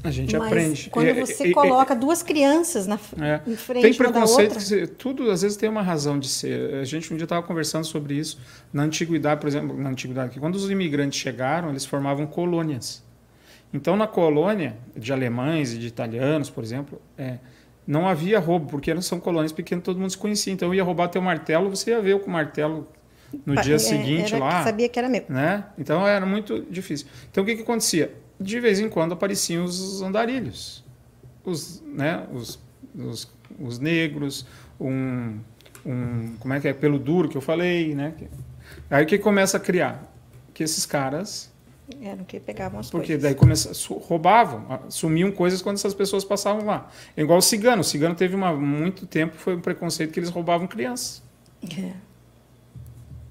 [0.05, 0.91] A gente Mas aprende.
[0.91, 3.41] quando É, você é, é, coloca duas crianças na, É.
[3.47, 6.75] em frente Tem preconceito, outra, tudo às vezes tem uma razão de ser.
[6.75, 8.39] A gente um dia estava conversando sobre isso
[8.71, 13.03] na antiguidade, por exemplo, na antiguidade, que quando os imigrantes chegaram, eles formavam colônias.
[13.73, 17.39] Então, na colônia de alemães e de italianos, por exemplo, é,
[17.87, 20.53] não havia roubo, porque eram- são colônias pequenas, todo mundo se conhecia.
[20.53, 22.87] Então, eu ia roubar teu martelo, você ia ver com o martelo
[23.47, 25.25] no pa- dia seguinte era lá sabia que era meu.
[25.29, 25.65] né?
[25.77, 27.07] Então era muito difícil.
[27.33, 28.13] Então o que, que acontecia?
[28.41, 30.85] De vez em quando apareciam os andarilhos,
[31.45, 32.27] os, né?
[32.33, 32.59] os,
[32.95, 34.45] os, os negros,
[34.81, 35.39] um,
[35.87, 38.15] um, como é que é, pelo duro que eu falei, né?
[38.91, 40.13] Aí o que começa a criar?
[40.53, 41.53] Que esses caras,
[42.01, 43.23] Eram que pegavam as porque coisas.
[43.23, 43.71] daí começa,
[44.07, 46.91] roubavam, sumiam coisas quando essas pessoas passavam lá.
[47.17, 47.83] É igual o cigano.
[47.83, 51.23] O cigano teve uma, muito tempo, foi um preconceito que eles roubavam crianças
[51.79, 51.93] É.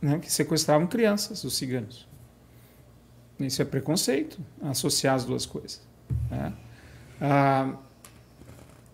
[0.01, 2.07] né, que sequestravam crianças, os ciganos.
[3.39, 5.81] Isso é preconceito, associar as duas coisas.
[6.29, 6.53] né?
[7.19, 7.73] Ah,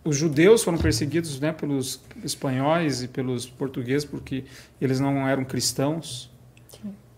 [0.03, 4.45] os judeus foram perseguidos né, pelos espanhóis e pelos portugueses porque
[4.79, 6.29] eles não eram cristãos.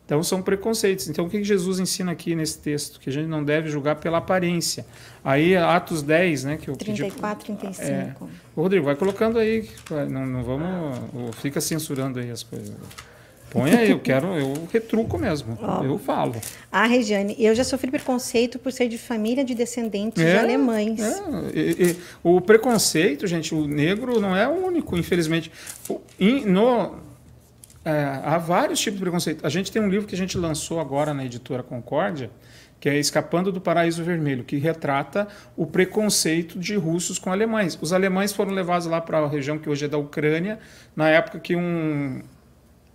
[0.06, 1.08] Então são preconceitos.
[1.08, 3.00] Então o que Jesus ensina aqui nesse texto?
[3.00, 4.86] Que a gente não deve julgar pela aparência.
[5.24, 7.86] Aí Atos 10, né, que eu pedi 34, 35.
[7.90, 8.16] É.
[8.54, 9.70] Rodrigo, vai colocando aí,
[10.10, 12.76] não, não vamos, fica censurando aí as coisas.
[13.52, 15.84] Põe aí, eu quero, eu retruco mesmo, Ó.
[15.84, 16.34] eu falo.
[16.72, 21.02] Ah, Regiane, eu já sofri preconceito por ser de família de descendentes É, de alemães.
[21.02, 21.22] É,
[21.54, 25.52] e- e- o preconceito, gente, o negro não é o único, infelizmente.
[26.48, 26.96] No,
[27.84, 27.92] é,
[28.24, 29.46] há vários tipos de preconceito.
[29.46, 32.32] A gente tem um livro que a gente lançou agora na editora Concórdia,
[32.80, 35.28] que é Escapando do Paraíso Vermelho, que retrata
[35.58, 37.78] o preconceito de russos com alemães.
[37.82, 40.58] Os alemães foram levados lá para a região que hoje é da Ucrânia,
[40.96, 42.22] na época que um,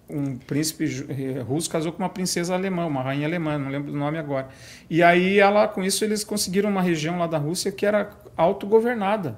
[0.08, 3.98] um príncipe eh, russo casou com uma princesa alemã, uma rainha alemã, não lembro do
[3.98, 4.48] nome agora.
[4.88, 9.36] E aí, ela, com isso, eles conseguiram uma região lá da Rússia que era autogovernada.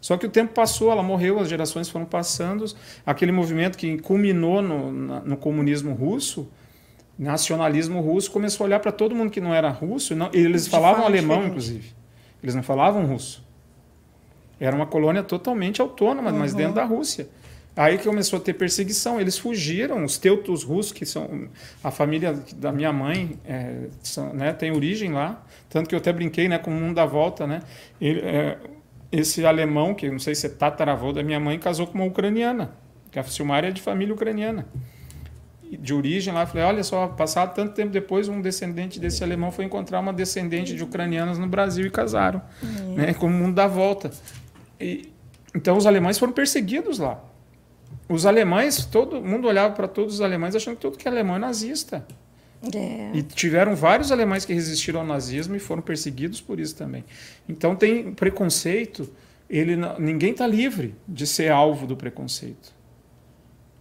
[0.00, 2.64] Só que o tempo passou, ela morreu, as gerações foram passando.
[3.04, 6.48] Aquele movimento que culminou no, no comunismo russo,
[7.18, 11.04] nacionalismo russo começou a olhar para todo mundo que não era russo, não, eles falavam
[11.04, 11.50] alemão, diferente.
[11.50, 11.94] inclusive.
[12.42, 13.44] Eles não falavam russo.
[14.60, 16.38] Era uma colônia totalmente autônoma, uhum.
[16.38, 17.28] mas dentro da Rússia.
[17.76, 19.20] Aí que começou a ter perseguição.
[19.20, 21.48] Eles fugiram, os teutos russos, que são
[21.84, 25.44] a família da minha mãe, é, são, né, tem origem lá.
[25.68, 27.46] Tanto que eu até brinquei né, com o mundo da volta.
[27.46, 27.60] Né?
[28.00, 28.56] Ele, é,
[29.12, 32.72] esse alemão, que não sei se é tataravô da minha mãe, casou com uma ucraniana.
[33.10, 34.66] Que a Silmara é de família ucraniana
[35.70, 36.46] de origem lá.
[36.46, 40.74] Falei, olha só, passado tanto tempo depois, um descendente desse alemão foi encontrar uma descendente
[40.74, 42.94] de ucranianas no Brasil e casaram, uhum.
[42.94, 43.14] né?
[43.14, 44.10] Como o mundo dá volta.
[44.80, 45.12] E,
[45.54, 47.20] então os alemães foram perseguidos lá.
[48.08, 51.36] Os alemães, todo mundo olhava para todos os alemães achando que todo que é alemão
[51.36, 52.06] é nazista.
[52.74, 53.10] É.
[53.14, 57.04] E tiveram vários alemães que resistiram ao nazismo e foram perseguidos por isso também.
[57.48, 59.08] Então tem preconceito,
[59.48, 62.74] ele ninguém está livre de ser alvo do preconceito.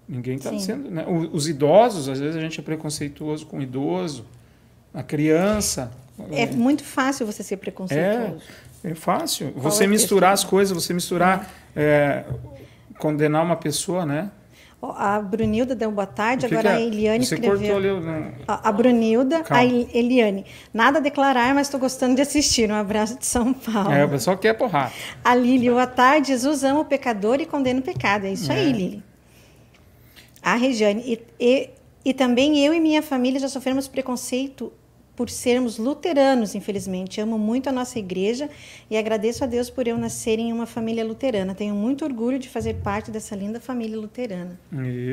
[0.07, 0.89] Ninguém está sendo.
[0.89, 1.03] Né?
[1.07, 4.25] Os idosos, às vezes a gente é preconceituoso com o idoso,
[4.93, 5.91] a criança.
[6.31, 8.43] É, é muito fácil você ser preconceituoso.
[8.83, 9.51] É, é fácil.
[9.51, 12.23] Qual você é misturar as coisas, você misturar, é,
[12.97, 14.31] condenar uma pessoa, né?
[14.81, 17.77] A Brunilda deu boa tarde, agora que a Eliane Você escreveu.
[17.77, 18.31] Ali, não...
[18.47, 19.63] A Brunilda, Calma.
[19.63, 20.45] a Eliane.
[20.73, 22.69] Nada a declarar, mas estou gostando de assistir.
[22.69, 23.91] Um abraço de São Paulo.
[23.91, 24.93] É, o pessoal quer porrar.
[25.23, 26.27] A Lili, boa tarde.
[26.27, 28.25] Jesus ama o pecador e condena o pecado.
[28.25, 28.55] É isso é.
[28.55, 29.03] aí, Lili.
[30.43, 31.01] A Regiane.
[31.03, 31.69] E, e,
[32.03, 34.71] e também eu e minha família já sofremos preconceito
[35.15, 37.21] por sermos luteranos, infelizmente.
[37.21, 38.49] Amo muito a nossa igreja
[38.89, 41.55] e agradeço a Deus por eu nascer em uma família luterana.
[41.55, 44.59] Tenho muito orgulho de fazer parte dessa linda família luterana.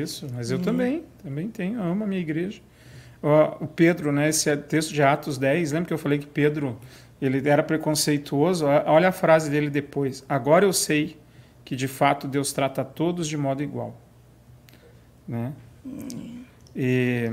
[0.01, 0.61] Isso, mas eu é.
[0.61, 2.61] também, também tenho, amo a minha igreja.
[3.61, 6.77] O Pedro, né, esse é texto de Atos 10, lembra que eu falei que Pedro
[7.21, 8.65] ele era preconceituoso?
[8.65, 10.25] Olha a frase dele depois.
[10.27, 11.17] Agora eu sei
[11.63, 13.95] que de fato Deus trata todos de modo igual.
[15.25, 15.53] Né?
[16.75, 17.31] E,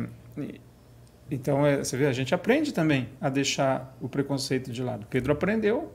[1.30, 5.06] então, é, você vê, a gente aprende também a deixar o preconceito de lado.
[5.08, 5.92] Pedro aprendeu.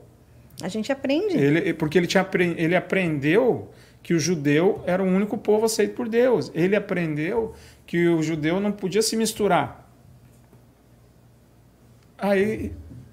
[0.62, 1.36] A gente aprende.
[1.36, 2.26] Ele, porque ele, tinha,
[2.56, 3.70] ele aprendeu
[4.02, 6.50] que o judeu era o único povo aceito por Deus.
[6.54, 7.54] Ele aprendeu
[7.86, 9.86] que o judeu não podia se misturar.
[12.18, 12.72] Aí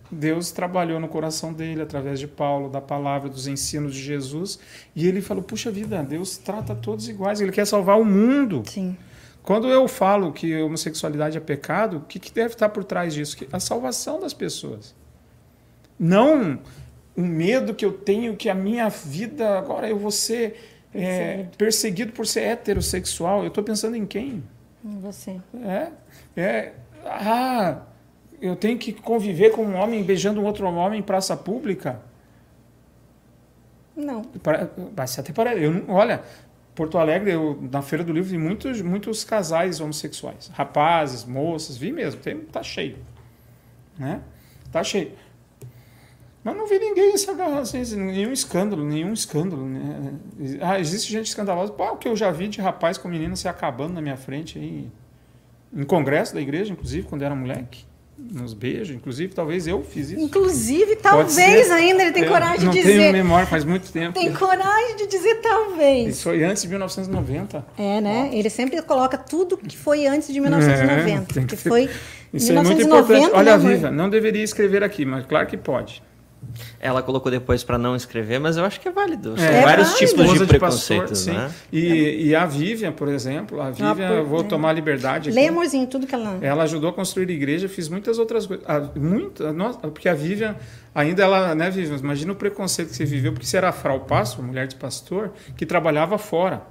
[0.10, 4.60] Deus trabalhou no coração dele através de Paulo, da palavra, dos ensinos de Jesus,
[4.96, 8.64] e ele falou: "Puxa vida, Deus trata todos iguais, ele quer salvar o mundo".
[8.66, 8.96] Sim.
[9.44, 13.38] Quando eu falo que homossexualidade é pecado, o que, que deve estar por trás disso?
[13.52, 14.96] A salvação das pessoas.
[16.00, 16.60] Não
[17.16, 20.60] um medo que eu tenho que a minha vida agora eu vou ser
[20.94, 23.42] é, perseguido por ser heterossexual.
[23.42, 24.44] Eu estou pensando em quem?
[24.84, 25.40] Em você.
[25.64, 25.88] É,
[26.36, 26.74] é.
[27.06, 27.82] Ah,
[28.42, 32.00] eu tenho que conviver com um homem beijando um outro homem em praça pública?
[33.96, 34.24] Não.
[34.96, 35.64] Mas até parece.
[35.64, 36.24] Eu, olha,
[36.76, 40.50] Porto Alegre, eu, na Feira do Livro, vi muitos, muitos casais homossexuais.
[40.54, 42.22] Rapazes, moças, vi mesmo.
[42.22, 42.98] Tem, tá cheio.
[43.98, 44.22] Né?
[44.72, 45.12] Tá cheio.
[46.44, 49.66] Mas não vi ninguém se agarrar, assim, nenhum escândalo, nenhum escândalo.
[49.66, 50.14] Né?
[50.62, 51.72] Ah, existe gente escandalosa.
[51.72, 54.58] Pô, o que eu já vi de rapaz com menina se acabando na minha frente
[54.58, 54.92] aí,
[55.74, 57.86] em congresso da igreja, inclusive, quando era moleque
[58.32, 58.96] nos beijos.
[58.96, 60.20] Inclusive, talvez eu fiz isso.
[60.20, 62.94] Inclusive, talvez ainda ele tem coragem de dizer.
[62.94, 64.14] Não tenho memória, faz muito tempo.
[64.14, 66.16] Tem coragem de dizer talvez.
[66.16, 67.66] Isso foi antes de 1990.
[67.78, 68.30] É, né?
[68.34, 71.40] Ele sempre coloca tudo que foi antes de 1990.
[71.40, 71.90] É, que, que foi
[72.34, 73.36] isso 1990, é muito importante.
[73.36, 76.02] Olha, né, Viva, não deveria escrever aqui, mas claro que pode.
[76.80, 79.38] Ela colocou depois para não escrever, mas eu acho que é válido.
[79.38, 81.56] São é, vários tipos de preconceitos, de pastor, né?
[81.72, 84.44] E, e, a Vivian, por exemplo, a Vivian, ah, eu vou é.
[84.44, 85.32] tomar a liberdade.
[85.32, 86.38] Lê, amorzinho, tudo que ela...
[86.42, 88.66] Ela ajudou a construir a igreja, fiz muitas outras coisas.
[88.96, 90.56] Muito, nossa, porque a Vivian,
[90.94, 94.44] ainda ela, né, Vivian, imagina o preconceito que você viveu, porque você era frau pastor,
[94.44, 96.62] mulher de pastor, que trabalhava fora.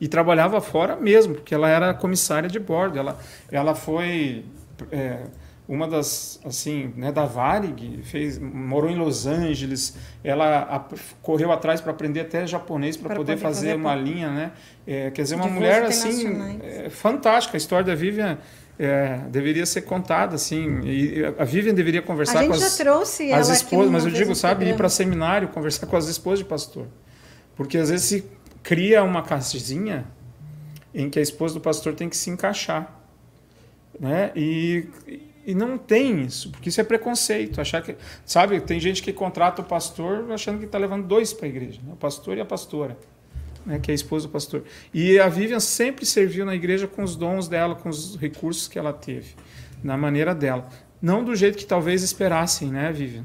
[0.00, 2.98] E trabalhava fora mesmo, porque ela era comissária de bordo.
[2.98, 3.18] Ela,
[3.50, 4.44] ela foi...
[4.92, 5.20] É,
[5.68, 11.80] uma das assim né da Varig fez morou em Los Angeles ela a, correu atrás
[11.80, 14.52] para aprender até japonês para poder, poder, fazer, fazer uma linha né?
[14.86, 17.56] É, quer dizer uma mulher assim é, fantástica.
[17.56, 18.38] A história da Vivian
[18.78, 23.48] é, deveria ser contada assim e a Vivian deveria conversar com as, já trouxe as
[23.48, 26.86] esposas mas eu digo sabe ir para seminário conversar com as esposas de pastor.
[27.56, 28.24] Porque às vezes se
[28.62, 30.06] cria uma caixinha
[30.94, 32.96] em que a esposa do pastor tem que se encaixar
[33.98, 34.30] né?
[34.34, 34.88] E
[35.46, 37.60] E não tem isso, porque isso é preconceito.
[37.60, 37.94] Achar que,
[38.24, 41.80] sabe, tem gente que contrata o pastor achando que está levando dois para a igreja,
[41.86, 41.92] né?
[41.92, 42.98] o pastor e a pastora,
[43.64, 43.78] né?
[43.78, 44.64] que é a esposa do pastor.
[44.92, 48.76] E a Vivian sempre serviu na igreja com os dons dela, com os recursos que
[48.76, 49.36] ela teve,
[49.84, 50.68] na maneira dela.
[51.00, 53.24] Não do jeito que talvez esperassem, né, Vivian?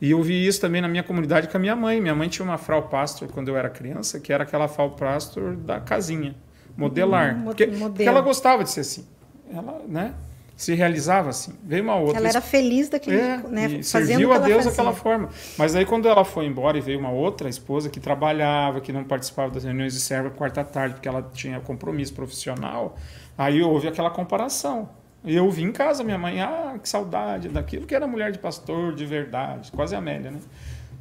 [0.00, 2.00] E eu vi isso também na minha comunidade com a minha mãe.
[2.00, 5.54] Minha mãe tinha uma frau pastor quando eu era criança, que era aquela frau pastor
[5.54, 6.34] da casinha,
[6.76, 7.36] modelar.
[7.36, 7.90] Hum, porque, modelo.
[7.90, 9.06] porque ela gostava de ser assim.
[9.52, 10.14] Ela, né?
[10.56, 11.52] Se realizava assim.
[11.64, 12.18] Veio uma outra.
[12.18, 13.82] Ela era feliz daquele, É, né?
[13.82, 15.28] serviu a Deus daquela forma.
[15.58, 19.02] Mas aí quando ela foi embora e veio uma outra esposa que trabalhava, que não
[19.02, 22.96] participava das reuniões de serva quarta tarde, porque ela tinha compromisso profissional,
[23.36, 24.88] aí houve aquela comparação.
[25.24, 28.38] E eu vi em casa minha mãe, ah, que saudade daquilo que era mulher de
[28.38, 30.38] pastor de verdade, quase Amélia, né?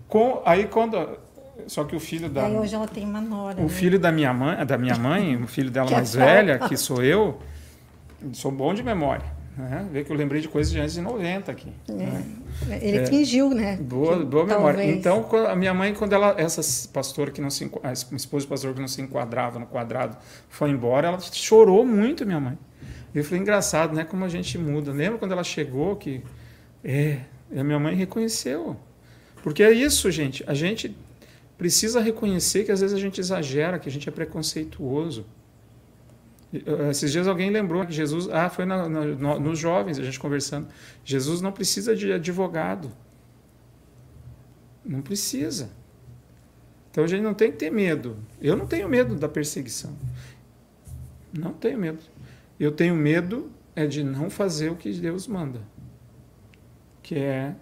[0.08, 1.18] Com, aí quando
[1.68, 3.60] só que o filho da Aí hoje ela tem uma nora.
[3.60, 3.70] o né?
[3.70, 6.76] filho da minha mãe, da minha mãe, o filho dela é mais só- velha, que
[6.78, 7.40] sou eu,
[8.34, 9.26] sou bom de memória.
[9.70, 9.88] Né?
[9.92, 11.72] Vê que eu lembrei de coisas de antes de 90 aqui.
[11.88, 12.24] né?
[12.82, 13.06] Ele É.
[13.06, 13.78] fingiu, né?
[13.78, 14.78] Boa, que boa memória.
[14.80, 18.50] talvez- Então, a minha mãe, quando ela, essa pastora que não se, a esposa do
[18.50, 20.18] pastor que não se enquadrava no quadrado,
[20.50, 22.58] foi embora, ela chorou muito, minha mãe.
[23.14, 24.04] Eu falei, engraçado, né?
[24.04, 24.92] Como a gente muda.
[24.92, 26.22] Lembra quando ela chegou que.
[26.84, 27.20] É,
[27.56, 28.76] a minha mãe reconheceu.
[29.44, 30.44] Porque é isso, gente.
[30.48, 30.96] A gente
[31.58, 35.26] precisa reconhecer que às vezes a gente exagera, que a gente é preconceituoso.
[36.54, 38.28] E, eh, Esses dias alguém lembrou que Jesus.
[38.30, 40.68] Ah, foi na- na- no- nos jovens, a gente conversando.
[41.04, 42.92] Jesus não precisa de advogado.
[44.84, 45.70] Não precisa.
[46.90, 48.18] Então a gente não tem que ter medo.
[48.42, 49.96] Eu não tenho medo da perseguição.
[51.32, 52.00] Não tenho medo.
[52.60, 55.62] Eu tenho medo é de não fazer o que Deus manda,
[57.02, 57.56] que é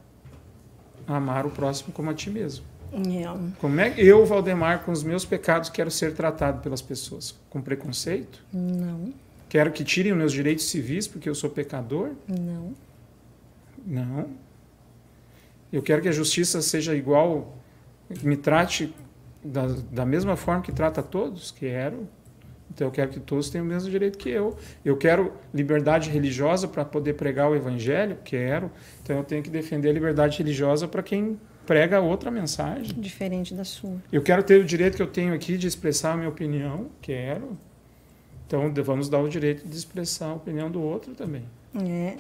[1.06, 2.66] amar o próximo como a ti mesmo.
[2.92, 7.36] É, Como é que eu, Valdemar, com os meus pecados, quero ser tratado pelas pessoas?
[7.50, 8.44] Com preconceito?
[8.52, 9.14] Não,
[9.48, 12.12] Quero que tirem os meus direitos civis porque eu sou pecador?
[12.28, 12.74] não.
[13.86, 14.28] Não.
[15.72, 17.56] Eu quero que a justiça seja igual,
[18.24, 18.94] me trate
[19.44, 21.52] da, da mesma forma que trata a todos?
[21.52, 22.08] Quero.
[22.72, 24.58] Então eu quero que todos tenham o mesmo direito que eu.
[24.84, 28.18] Eu quero liberdade religiosa para poder pregar o evangelho?
[28.24, 28.72] Quero.
[29.04, 31.40] Então eu tenho que defender a liberdade religiosa para quem
[31.70, 32.96] prega outra mensagem.
[33.00, 34.02] Diferente da sua.
[34.12, 36.88] Eu quero ter o direito que eu tenho aqui de expressar a minha opinião?
[37.00, 37.56] Quero.
[38.48, 41.44] Então vamos dar o direito de expressar a opinião do outro também.
[41.76, 42.16] É.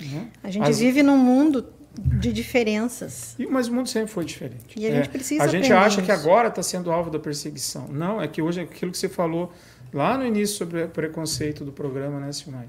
[0.00, 0.28] né?
[0.42, 1.66] A gente As- vive num mundo
[1.98, 3.34] de diferenças.
[3.38, 4.78] E- Mas o mundo sempre foi diferente.
[4.78, 6.20] E a gente precisa A gente acha que isso.
[6.22, 7.88] agora está sendo alvo da perseguição.
[7.88, 9.52] Não, é que hoje é aquilo que você falou
[9.92, 12.68] lá no início sobre o preconceito do programa, né, Silmai?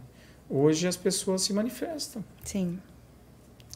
[0.50, 2.22] Hoje as pessoas se manifestam.
[2.44, 2.78] Sim.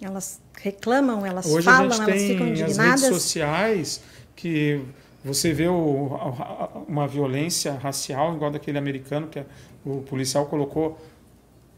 [0.01, 3.01] Elas reclamam, elas Hoje a falam, gente elas ficam tem as redes indignadas.
[3.01, 4.01] sociais
[4.35, 4.81] que
[5.23, 9.41] você vê o- a- a- uma violência racial igual daquele americano que
[9.85, 10.99] o policial colocou.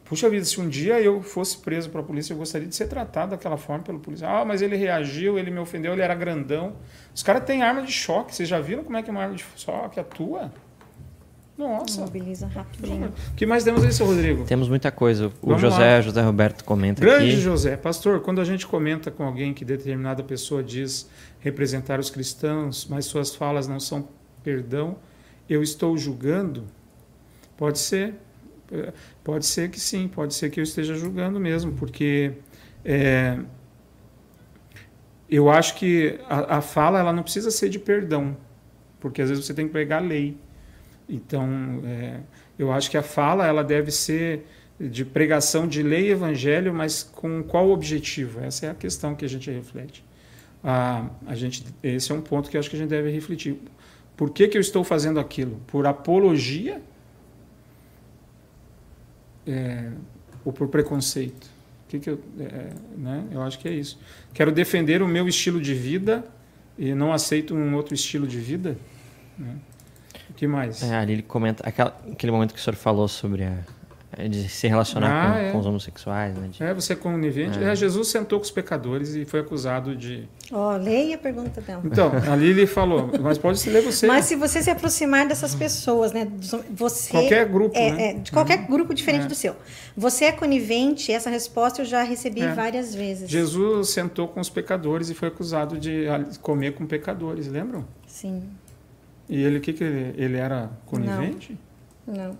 [0.05, 2.87] Puxa vida, se um dia eu fosse preso para a polícia, eu gostaria de ser
[2.87, 4.37] tratado daquela forma pelo policial.
[4.41, 6.73] Ah, mas ele reagiu, ele me ofendeu, ele era grandão.
[7.13, 8.33] Os caras têm arma de choque.
[8.35, 10.51] Vocês já viram como é que uma arma de choque atua?
[11.57, 12.01] Nossa.
[12.01, 13.13] Mobiliza rapidinho.
[13.31, 14.43] O que mais temos aí, seu Rodrigo?
[14.43, 15.27] Temos muita coisa.
[15.41, 16.01] O Vamos José, lá.
[16.01, 17.39] José Roberto comenta Grande aqui.
[17.39, 22.85] José, pastor, quando a gente comenta com alguém que determinada pessoa diz representar os cristãos,
[22.89, 24.07] mas suas falas não são
[24.43, 24.97] perdão,
[25.49, 26.65] eu estou julgando?
[27.55, 28.15] Pode ser,
[29.23, 32.33] pode ser que sim, pode ser que eu esteja julgando mesmo, porque
[32.83, 33.39] é,
[35.29, 38.35] eu acho que a, a fala ela não precisa ser de perdão,
[38.99, 40.37] porque às vezes você tem que pregar a lei.
[41.07, 42.19] Então, é,
[42.57, 44.45] eu acho que a fala ela deve ser
[44.79, 48.41] de pregação de lei e evangelho, mas com qual objetivo?
[48.41, 50.03] Essa é a questão que a gente reflete.
[50.63, 53.57] Ah, a gente, esse é um ponto que acho que a gente deve refletir.
[54.17, 55.61] Por que, que eu estou fazendo aquilo?
[55.67, 56.81] Por apologia
[59.45, 59.91] é,
[60.43, 61.47] ou por preconceito?
[61.87, 63.23] Que que eu, é, né?
[63.31, 63.99] eu acho que é isso.
[64.33, 66.25] Quero defender o meu estilo de vida
[66.77, 68.77] e não aceito um outro estilo de vida?
[69.37, 69.55] Né?
[70.35, 70.83] O que mais?
[70.83, 74.67] É, ali ele comenta aquela, aquele momento que o senhor falou sobre a, de se
[74.67, 75.51] relacionar Ah, com, é.
[75.53, 76.49] com os homossexuais, né?
[76.51, 77.57] De- É, você é conivente.
[77.63, 80.27] É, Jesus sentou com os pecadores e foi acusado de.
[80.51, 81.81] Ó, leia a pergunta dela.
[81.85, 84.07] Então, ali ele falou, mas pode ler você.
[84.07, 86.27] Mas se você se aproximar dessas pessoas, né?
[86.75, 88.09] Você Qualquer grupo, é, né?
[88.09, 89.27] é, de qualquer grupo diferente É.
[89.27, 89.55] do seu.
[89.95, 91.11] Você é conivente?
[91.13, 92.53] Essa resposta eu já recebi É.
[92.53, 93.29] várias vezes.
[93.29, 96.05] Jesus sentou com os pecadores e foi acusado de
[96.41, 97.85] comer com pecadores, lembram?
[98.05, 98.43] Sim.
[99.27, 101.57] E ele, o que, que ele, ele era conivente?
[102.05, 102.37] Não.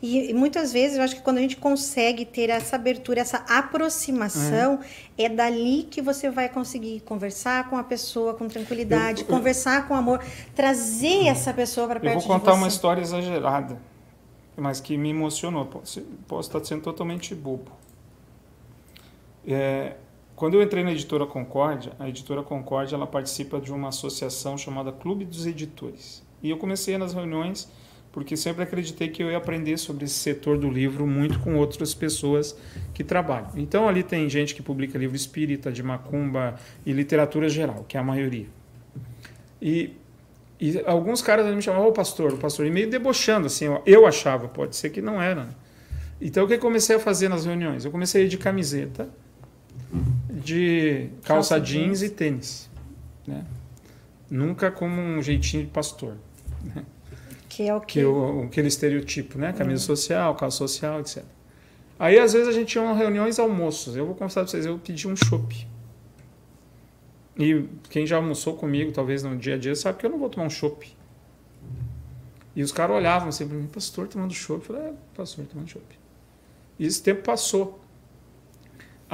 [0.00, 3.38] E, e muitas vezes eu acho que quando a gente consegue ter essa abertura, essa
[3.48, 4.80] aproximação,
[5.18, 9.88] é, dali que você vai conseguir conversar com a pessoa com tranquilidade, Eu- eu- conversar
[9.88, 10.22] com amor,
[10.54, 12.62] trazer essa pessoa para Eu perto vou contar de você.
[12.62, 13.78] uma história exagerada.
[14.56, 15.66] mas que me emocionou.
[15.66, 17.72] Posso, posso estar sendo totalmente bobo.
[19.44, 19.96] É,
[20.36, 24.90] quando eu entrei na editora Concórdia, a editora Concórdia ela participa de uma associação chamada
[24.90, 26.22] Clube dos Editores.
[26.42, 27.68] E eu comecei nas reuniões
[28.14, 31.92] porque sempre acreditei que eu ia aprender sobre esse setor do livro muito com outras
[31.94, 32.56] pessoas
[32.94, 33.50] que trabalham.
[33.56, 36.54] Então ali tem gente que publica livro espírita, de macumba
[36.86, 38.46] e literatura geral, que é a maioria.
[39.60, 39.96] E,
[40.60, 44.06] e alguns caras me chamavam, ô oh, pastor, o pastor, e meio debochando, assim, eu
[44.06, 45.48] achava, pode ser que não era.
[46.20, 47.84] Então o que eu comecei a fazer nas reuniões?
[47.84, 49.08] Eu comecei a ir de camiseta,
[50.30, 52.70] de calça, calça jeans, jeans e tênis.
[53.26, 53.44] Né?
[54.30, 56.16] Nunca como um jeitinho de pastor.
[56.62, 56.84] Né?
[57.48, 58.00] Que é o que...
[58.00, 59.52] que o, aquele estereotipo, né?
[59.52, 59.96] Camisa uhum.
[59.96, 61.22] social, calça social, etc.
[61.98, 63.96] Aí, às vezes, a gente tinha reuniões almoços.
[63.96, 65.66] Eu vou confessar para vocês, eu pedi um chopp.
[67.38, 70.28] E quem já almoçou comigo, talvez no dia a dia, sabe que eu não vou
[70.28, 70.96] tomar um chopp.
[72.56, 74.68] E os caras olhavam assim para mim, pastor tomando chopp.
[74.68, 75.98] Eu falei, é, pastor tomando chopp.
[76.78, 77.83] E esse tempo passou.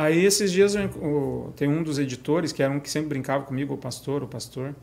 [0.00, 3.74] Aí esses dias eu, tem um dos editores, que era um que sempre brincava comigo,
[3.74, 4.74] o pastor, o pastor.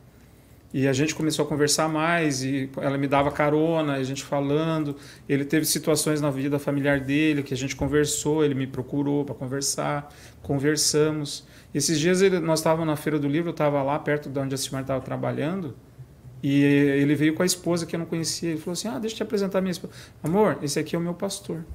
[0.72, 4.96] E a gente começou a conversar mais e ela me dava carona, a gente falando.
[5.28, 9.34] Ele teve situações na vida familiar dele que a gente conversou, ele me procurou para
[9.34, 10.14] conversar,
[10.44, 11.48] conversamos.
[11.74, 14.54] Esses dias ele, nós estávamos na feira do livro, eu estava lá perto de onde
[14.54, 15.76] a Simar estava trabalhando
[16.44, 18.52] e ele veio com a esposa que eu não conhecia.
[18.52, 19.94] Ele falou assim: Ah, deixa eu te apresentar a minha esposa.
[20.22, 21.66] Amor, esse aqui é o meu pastor.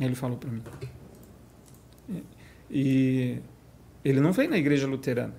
[0.00, 0.60] Ele falou para mim.
[2.70, 3.38] E
[4.04, 5.34] ele não veio na igreja luterana,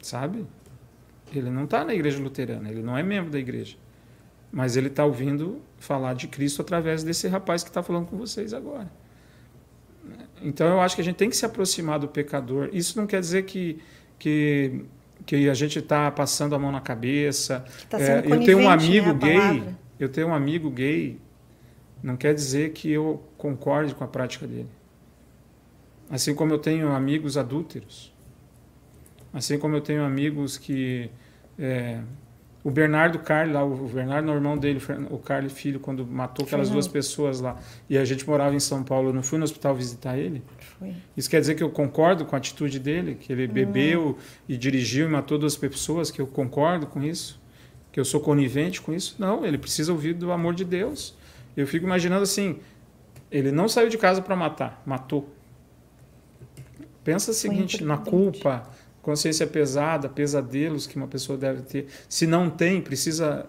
[0.00, 0.46] sabe?
[1.34, 3.76] Ele não está na igreja luterana, ele não é membro da igreja.
[4.52, 8.52] Mas ele está ouvindo falar de Cristo através desse rapaz que está falando com vocês
[8.52, 8.90] agora.
[10.42, 12.68] Então eu acho que a gente tem que se aproximar do pecador.
[12.72, 13.80] Isso não quer dizer que,
[14.18, 14.84] que,
[15.24, 17.64] que a gente está passando a mão na cabeça.
[17.88, 19.64] Tá é, eu tenho um amigo né, gay.
[19.98, 21.18] Eu tenho um amigo gay.
[22.02, 24.68] Não quer dizer que eu concorde com a prática dele.
[26.10, 28.12] Assim como eu tenho amigos adúlteros.
[29.32, 31.08] Assim como eu tenho amigos que.
[31.58, 32.00] É,
[32.62, 34.80] o Bernardo Carli, lá, o Bernardo, o irmão dele,
[35.10, 37.56] o Carli Filho, quando matou aquelas duas pessoas lá,
[37.88, 40.42] e a gente morava em São Paulo, eu não fui no hospital visitar ele?
[41.16, 45.06] Isso quer dizer que eu concordo com a atitude dele, que ele bebeu e dirigiu
[45.06, 47.40] e matou duas pessoas, que eu concordo com isso?
[47.90, 49.16] Que eu sou conivente com isso?
[49.18, 51.16] Não, ele precisa ouvir do amor de Deus.
[51.56, 52.58] Eu fico imaginando assim,
[53.30, 55.28] ele não saiu de casa para matar, matou.
[57.02, 58.62] Pensa o seguinte, na culpa,
[59.02, 61.86] consciência pesada, pesadelos que uma pessoa deve ter.
[62.08, 63.48] Se não tem, precisa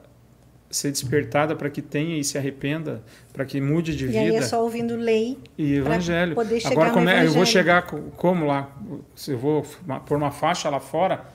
[0.69, 4.19] ser despertada para que tenha e se arrependa, para que mude de e vida.
[4.19, 6.35] E aí é só ouvindo lei e evangelho.
[6.65, 7.83] Agora como é, eu vou chegar
[8.15, 8.73] como lá?
[9.13, 9.65] Se eu vou
[10.05, 11.25] pôr uma faixa lá fora,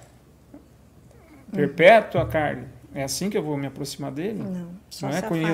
[1.53, 2.65] perpétua carne.
[2.95, 4.43] É assim que eu vou me aproximar dele?
[4.43, 5.53] Não, só não é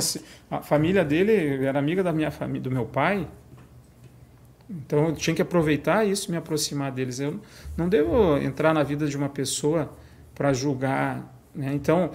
[0.48, 3.26] a família dele era amiga da minha família, do meu pai.
[4.86, 7.20] Então eu tinha que aproveitar isso, me aproximar deles.
[7.20, 7.40] Eu
[7.76, 9.92] não devo entrar na vida de uma pessoa
[10.34, 11.36] para julgar.
[11.54, 11.72] Né?
[11.74, 12.10] Então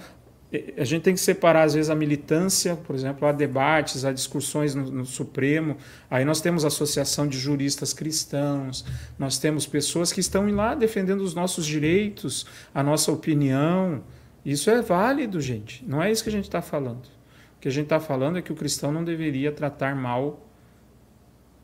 [0.78, 4.74] a gente tem que separar às vezes a militância, por exemplo, há debates, há discussões
[4.74, 5.76] no, no, Supremo.
[6.10, 8.84] Aí nós temos associação de juristas cristãos,
[9.18, 14.02] nós temos pessoas que estão lá defendendo os nossos direitos, a nossa opinião.
[14.42, 15.84] Isso é válido, gente.
[15.86, 17.04] Não é isso que a gente está falando.
[17.04, 20.47] O que a gente está falando é que o cristão não deveria tratar mal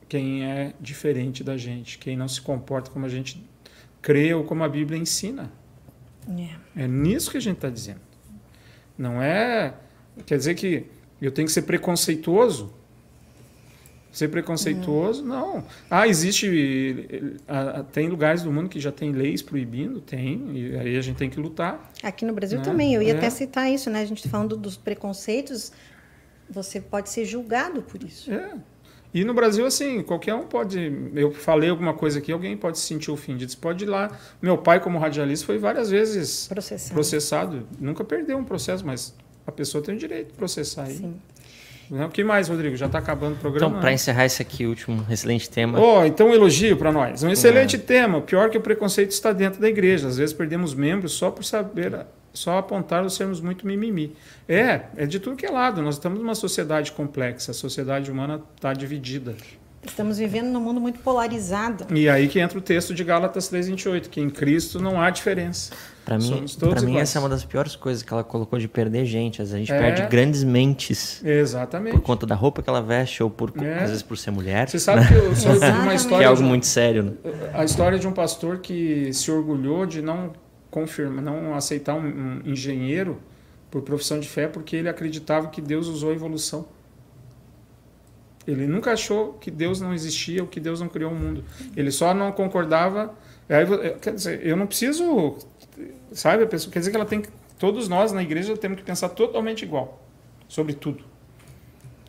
[0.08, 3.42] quem é diferente da gente, quem não se comporta como a gente
[4.00, 5.50] crê ou como a Bíblia ensina.
[6.76, 8.00] É, é nisso que a gente está dizendo.
[8.96, 9.74] Não é.
[10.26, 10.86] Quer dizer que
[11.20, 12.72] eu tenho que ser preconceituoso?
[14.12, 15.24] Ser preconceituoso?
[15.24, 15.56] Não.
[15.56, 15.64] não.
[15.90, 16.48] Ah, existe.
[17.92, 20.00] Tem lugares do mundo que já tem leis proibindo?
[20.00, 20.56] Tem.
[20.56, 21.90] E aí a gente tem que lutar.
[22.02, 22.64] Aqui no Brasil né?
[22.64, 22.94] também.
[22.94, 23.16] Eu ia é.
[23.16, 24.02] até citar isso, né?
[24.02, 25.72] A gente tá falando dos preconceitos.
[26.48, 28.30] Você pode ser julgado por isso.
[28.32, 28.54] É.
[29.14, 30.92] E no Brasil, assim, qualquer um pode.
[31.14, 33.52] Eu falei alguma coisa aqui, alguém pode se sentir ofendido.
[33.52, 34.10] Você pode ir lá.
[34.42, 36.94] Meu pai, como radialista, foi várias vezes processado.
[36.94, 37.68] processado.
[37.78, 39.14] Nunca perdeu um processo, mas
[39.46, 40.96] a pessoa tem o direito de processar aí.
[40.96, 41.14] Sim.
[41.90, 42.74] O que mais, Rodrigo?
[42.76, 43.68] Já está acabando o programa.
[43.68, 45.78] Então, para encerrar esse aqui, último excelente tema.
[45.78, 47.22] Oh, então um elogio para nós.
[47.22, 47.78] Um excelente é.
[47.78, 48.20] tema.
[48.20, 50.08] Pior que o preconceito está dentro da igreja.
[50.08, 51.94] Às vezes perdemos membros só por saber
[52.34, 54.14] só apontaram sermos muito mimimi.
[54.48, 55.80] É, é de tudo que é lado.
[55.80, 59.34] Nós estamos numa sociedade complexa, a sociedade humana está dividida.
[59.86, 61.86] Estamos vivendo num mundo muito polarizado.
[61.94, 65.72] E aí que entra o texto de Gálatas 3:28, que em Cristo não há diferença.
[66.04, 69.06] Para mim, para mim essa é uma das piores coisas que ela colocou de perder
[69.06, 69.40] gente.
[69.40, 69.78] Às vezes a gente é.
[69.78, 71.24] perde grandes mentes.
[71.24, 71.92] Exatamente.
[71.92, 73.82] Por conta da roupa que ela veste ou por é.
[73.82, 74.68] às vezes por ser mulher.
[74.68, 75.08] Você sabe né?
[75.08, 77.02] que eu soube uma história que é algo de, muito sério.
[77.04, 77.12] Né?
[77.54, 80.32] A história de um pastor que se orgulhou de não
[80.74, 83.20] confirma, não aceitar um, um engenheiro
[83.70, 86.66] por profissão de fé, porque ele acreditava que Deus usou a evolução.
[88.44, 91.44] Ele nunca achou que Deus não existia ou que Deus não criou o mundo.
[91.76, 93.14] Ele só não concordava.
[93.48, 93.64] Aí,
[94.00, 95.38] quer dizer, eu não preciso,
[96.10, 96.42] sabe?
[96.42, 99.10] A pessoa, quer dizer que ela tem que, todos nós na igreja temos que pensar
[99.10, 100.02] totalmente igual
[100.48, 101.04] sobre tudo,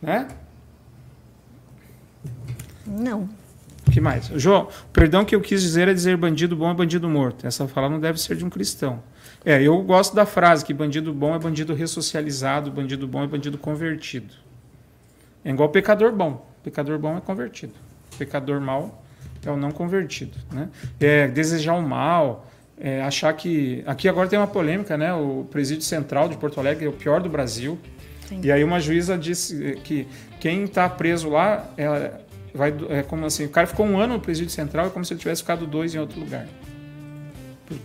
[0.02, 0.28] né?
[2.84, 3.30] Não.
[3.96, 4.30] O que mais?
[4.36, 7.48] João, o perdão que eu quis dizer é dizer bandido bom é bandido morto.
[7.48, 9.02] Essa fala não deve ser de um cristão.
[9.46, 13.58] É, eu gosto da frase que bandido bom é bandido ressocializado, bandido bom é bandido
[13.58, 14.34] convertido.
[15.46, 16.46] É igual pecador bom.
[16.62, 17.72] Pecador bom é convertido.
[18.18, 19.02] Pecador mal
[19.46, 20.38] é o não convertido.
[20.52, 20.68] Né?
[21.00, 23.82] É desejar o mal, é achar que.
[23.88, 25.14] Aqui agora tem uma polêmica, né?
[25.14, 27.80] O presídio central de Porto Alegre é o pior do Brasil.
[28.28, 28.42] Sim.
[28.44, 30.06] E aí uma juíza disse que
[30.42, 32.12] quem está preso lá é,
[32.56, 35.14] vai, é como assim, o cara ficou um ano no presídio central, é como se
[35.14, 36.48] ele tivesse ficado dois em outro lugar.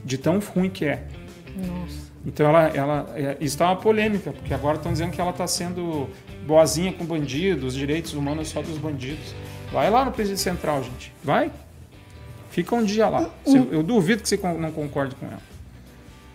[0.05, 1.03] De tão ruim que é.
[1.57, 2.11] Nossa.
[2.25, 5.47] Então ela, ela, é, isso está uma polêmica, porque agora estão dizendo que ela está
[5.47, 6.09] sendo
[6.47, 9.35] boazinha com bandidos, os direitos humanos só dos bandidos.
[9.73, 11.13] Vai lá no presídio central, gente.
[11.25, 11.51] Vai.
[12.51, 13.31] Fica um dia lá.
[13.71, 15.50] Eu duvido que você não concorde com ela.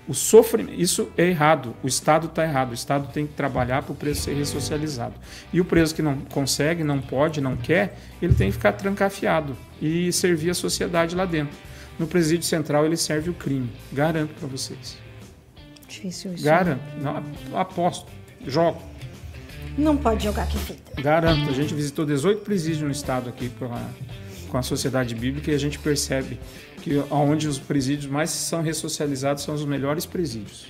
[0.08, 1.76] O sofrimento, isso é errado.
[1.82, 2.72] O Estado está errado.
[2.72, 5.16] O Estado tem que trabalhar para o preso ser ressocializado.
[5.52, 9.58] E o preso que não consegue, não pode, não quer, ele tem que ficar trancafiado
[9.82, 11.58] e servir a sociedade lá dentro.
[11.98, 13.72] No presídio central ele serve o crime.
[13.92, 14.98] Garanto para vocês.
[15.88, 16.44] Difícil isso.
[16.44, 16.84] Garanto.
[17.02, 17.24] Não,
[17.60, 18.12] aposto.
[18.46, 18.82] Jogo.
[19.78, 21.02] Não pode jogar que fita.
[21.02, 21.50] Garanto.
[21.50, 23.52] A gente visitou 18 presídios no estado aqui
[24.50, 26.40] com a sociedade bíblica e a gente percebe
[26.86, 30.68] que onde os presídios mais são ressocializados são os melhores presídios.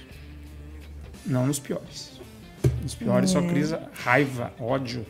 [1.25, 2.13] Não nos piores.
[2.81, 3.33] Nos piores é.
[3.33, 5.05] só cria raiva, ódio.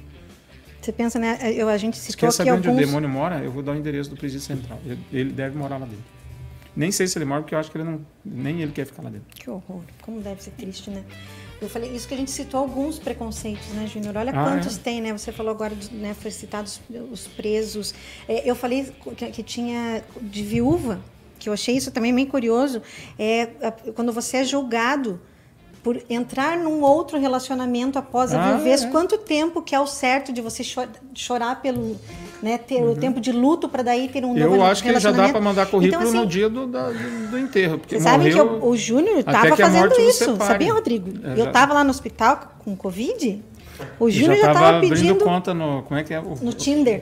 [0.81, 1.37] Você pensa, né?
[1.53, 2.83] Eu, a gente citou Você quer saber onde alguns...
[2.83, 3.43] o demônio mora?
[3.43, 4.81] Eu vou dar o endereço do presídio central.
[5.13, 6.03] Ele deve morar lá dentro.
[6.75, 9.03] Nem sei se ele mora, porque eu acho que ele não, nem ele quer ficar
[9.03, 9.27] lá dentro.
[9.29, 9.83] Que horror.
[10.01, 11.03] Como deve ser triste, né?
[11.61, 14.17] Eu falei isso que a gente citou alguns preconceitos, né, Júnior?
[14.17, 14.81] Olha ah, quantos é?
[14.81, 15.13] tem, né?
[15.13, 16.13] Você falou agora, né?
[16.13, 16.81] Foi citado os,
[17.11, 17.93] os presos.
[18.27, 20.99] É, eu falei que, que, tinha de viúva,
[21.39, 22.81] que eu achei isso também bem curioso.
[23.17, 23.47] É
[23.95, 25.19] quando você é julgado
[25.81, 28.89] por entrar num outro relacionamento após a ah, viuvez, é.
[28.89, 30.63] quanto tempo que é o certo de você
[31.13, 31.95] chorar pelo,
[32.45, 32.91] né, ter uhum.
[32.91, 35.29] o tempo de luto para daí ter um eu novo Eu acho que já dá
[35.29, 37.79] para mandar currículo então, assim, no dia do, da, do, enterro.
[37.79, 41.09] Porque você sabe que o, o Júnior estava fazendo isso, sabia, Rodrigo?
[41.23, 43.41] É, eu estava lá no hospital com Covid,
[43.99, 47.01] o Júnior já estava pedindo conta no como é que é o, no Tinder.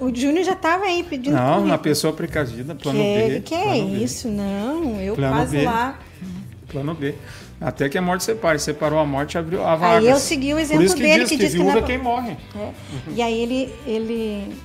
[0.00, 1.34] O Júnior já estava aí pedindo.
[1.34, 1.68] Não, currículo.
[1.68, 3.40] na pessoa precavida, plano que, B.
[3.40, 4.28] Que é isso?
[4.28, 5.64] Não, eu plano quase B.
[5.64, 5.98] lá.
[6.66, 7.14] Plano B.
[7.64, 8.58] Até que a morte separe.
[8.58, 9.98] Separou a morte, abriu a vaga.
[9.98, 11.82] Aí eu segui o exemplo que dele diz que, que diz que viúva não é
[11.82, 12.36] quem morre.
[12.56, 12.70] É.
[13.14, 14.56] E aí ele, ele,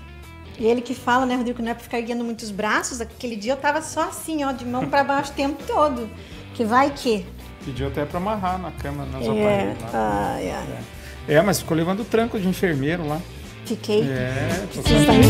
[0.59, 2.99] ele que fala, né, Rodrigo, que não é para ficar erguendo muitos braços.
[2.99, 6.09] Aquele dia eu tava só assim, ó, de mão para baixo o tempo todo.
[6.53, 7.25] Que vai que.
[7.63, 9.29] Pediu até para amarrar na cama, nas é.
[9.29, 9.93] aparelhos.
[9.93, 10.37] Lá.
[10.39, 11.33] é.
[11.35, 13.21] é, mas ficou levando tranco de enfermeiro lá.
[13.65, 14.01] Fiquei.
[14.03, 15.21] É, Precisei.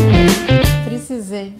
[0.84, 1.54] Precisei.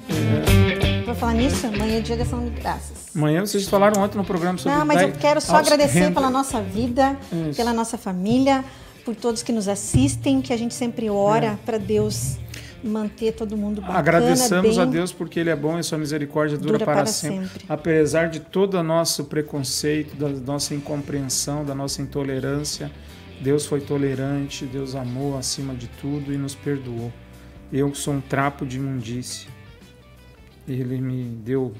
[0.85, 0.88] É.
[1.09, 3.17] Vou falar nisso, amanhã é dia de ação de graças.
[3.17, 6.17] Amanhã vocês falaram ontem no programa sobre Não, mas eu quero só agradecer renda.
[6.17, 7.17] pela nossa vida,
[7.49, 7.57] Isso.
[7.57, 8.63] pela nossa família,
[9.07, 11.59] por todos que nos assistem, que a gente sempre ora é.
[11.65, 12.37] para Deus
[12.85, 16.59] manter todo mundo bacana, Agradecemos bem, a Deus porque Ele é bom e Sua misericórdia
[16.59, 17.49] dura, dura para, para sempre.
[17.49, 17.65] sempre.
[17.67, 22.93] Apesar de todo o nosso preconceito, da nossa incompreensão, da nossa intolerância,
[23.41, 27.11] Deus foi tolerante, Deus amou acima de tudo e nos perdoou.
[27.73, 29.57] Eu sou um trapo de imundícia.
[30.69, 31.75] Ele me deu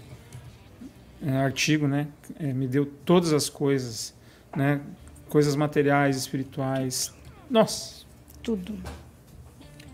[1.25, 2.09] é, artigo, né?
[2.41, 4.15] É, me deu todas as coisas,
[4.57, 4.81] né?
[5.29, 7.13] Coisas materiais, espirituais.
[7.51, 8.07] Nossa!
[8.43, 8.75] Tudo.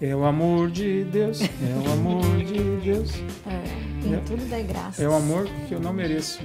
[0.00, 3.10] É o amor de Deus, é o amor de Deus.
[3.46, 5.02] É, em é, tudo dá graça.
[5.02, 6.40] É o amor que eu não mereço.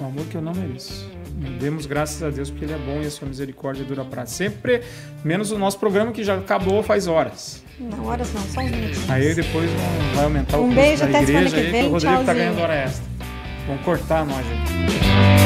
[0.00, 1.10] O amor que eu não mereço.
[1.58, 4.82] Demos graças a Deus porque Ele é bom e a sua misericórdia dura para sempre.
[5.24, 7.62] Menos o nosso programa que já acabou faz horas.
[7.80, 9.08] Não, horas não, só uns minutos.
[9.08, 9.70] Aí depois
[10.14, 12.26] vai aumentar um o beijo da até igreja que vem, aí, o Rodrigo tchauzinho.
[12.26, 13.04] tá ganhando hora extra.
[13.66, 15.39] Vamos cortar nós, gente.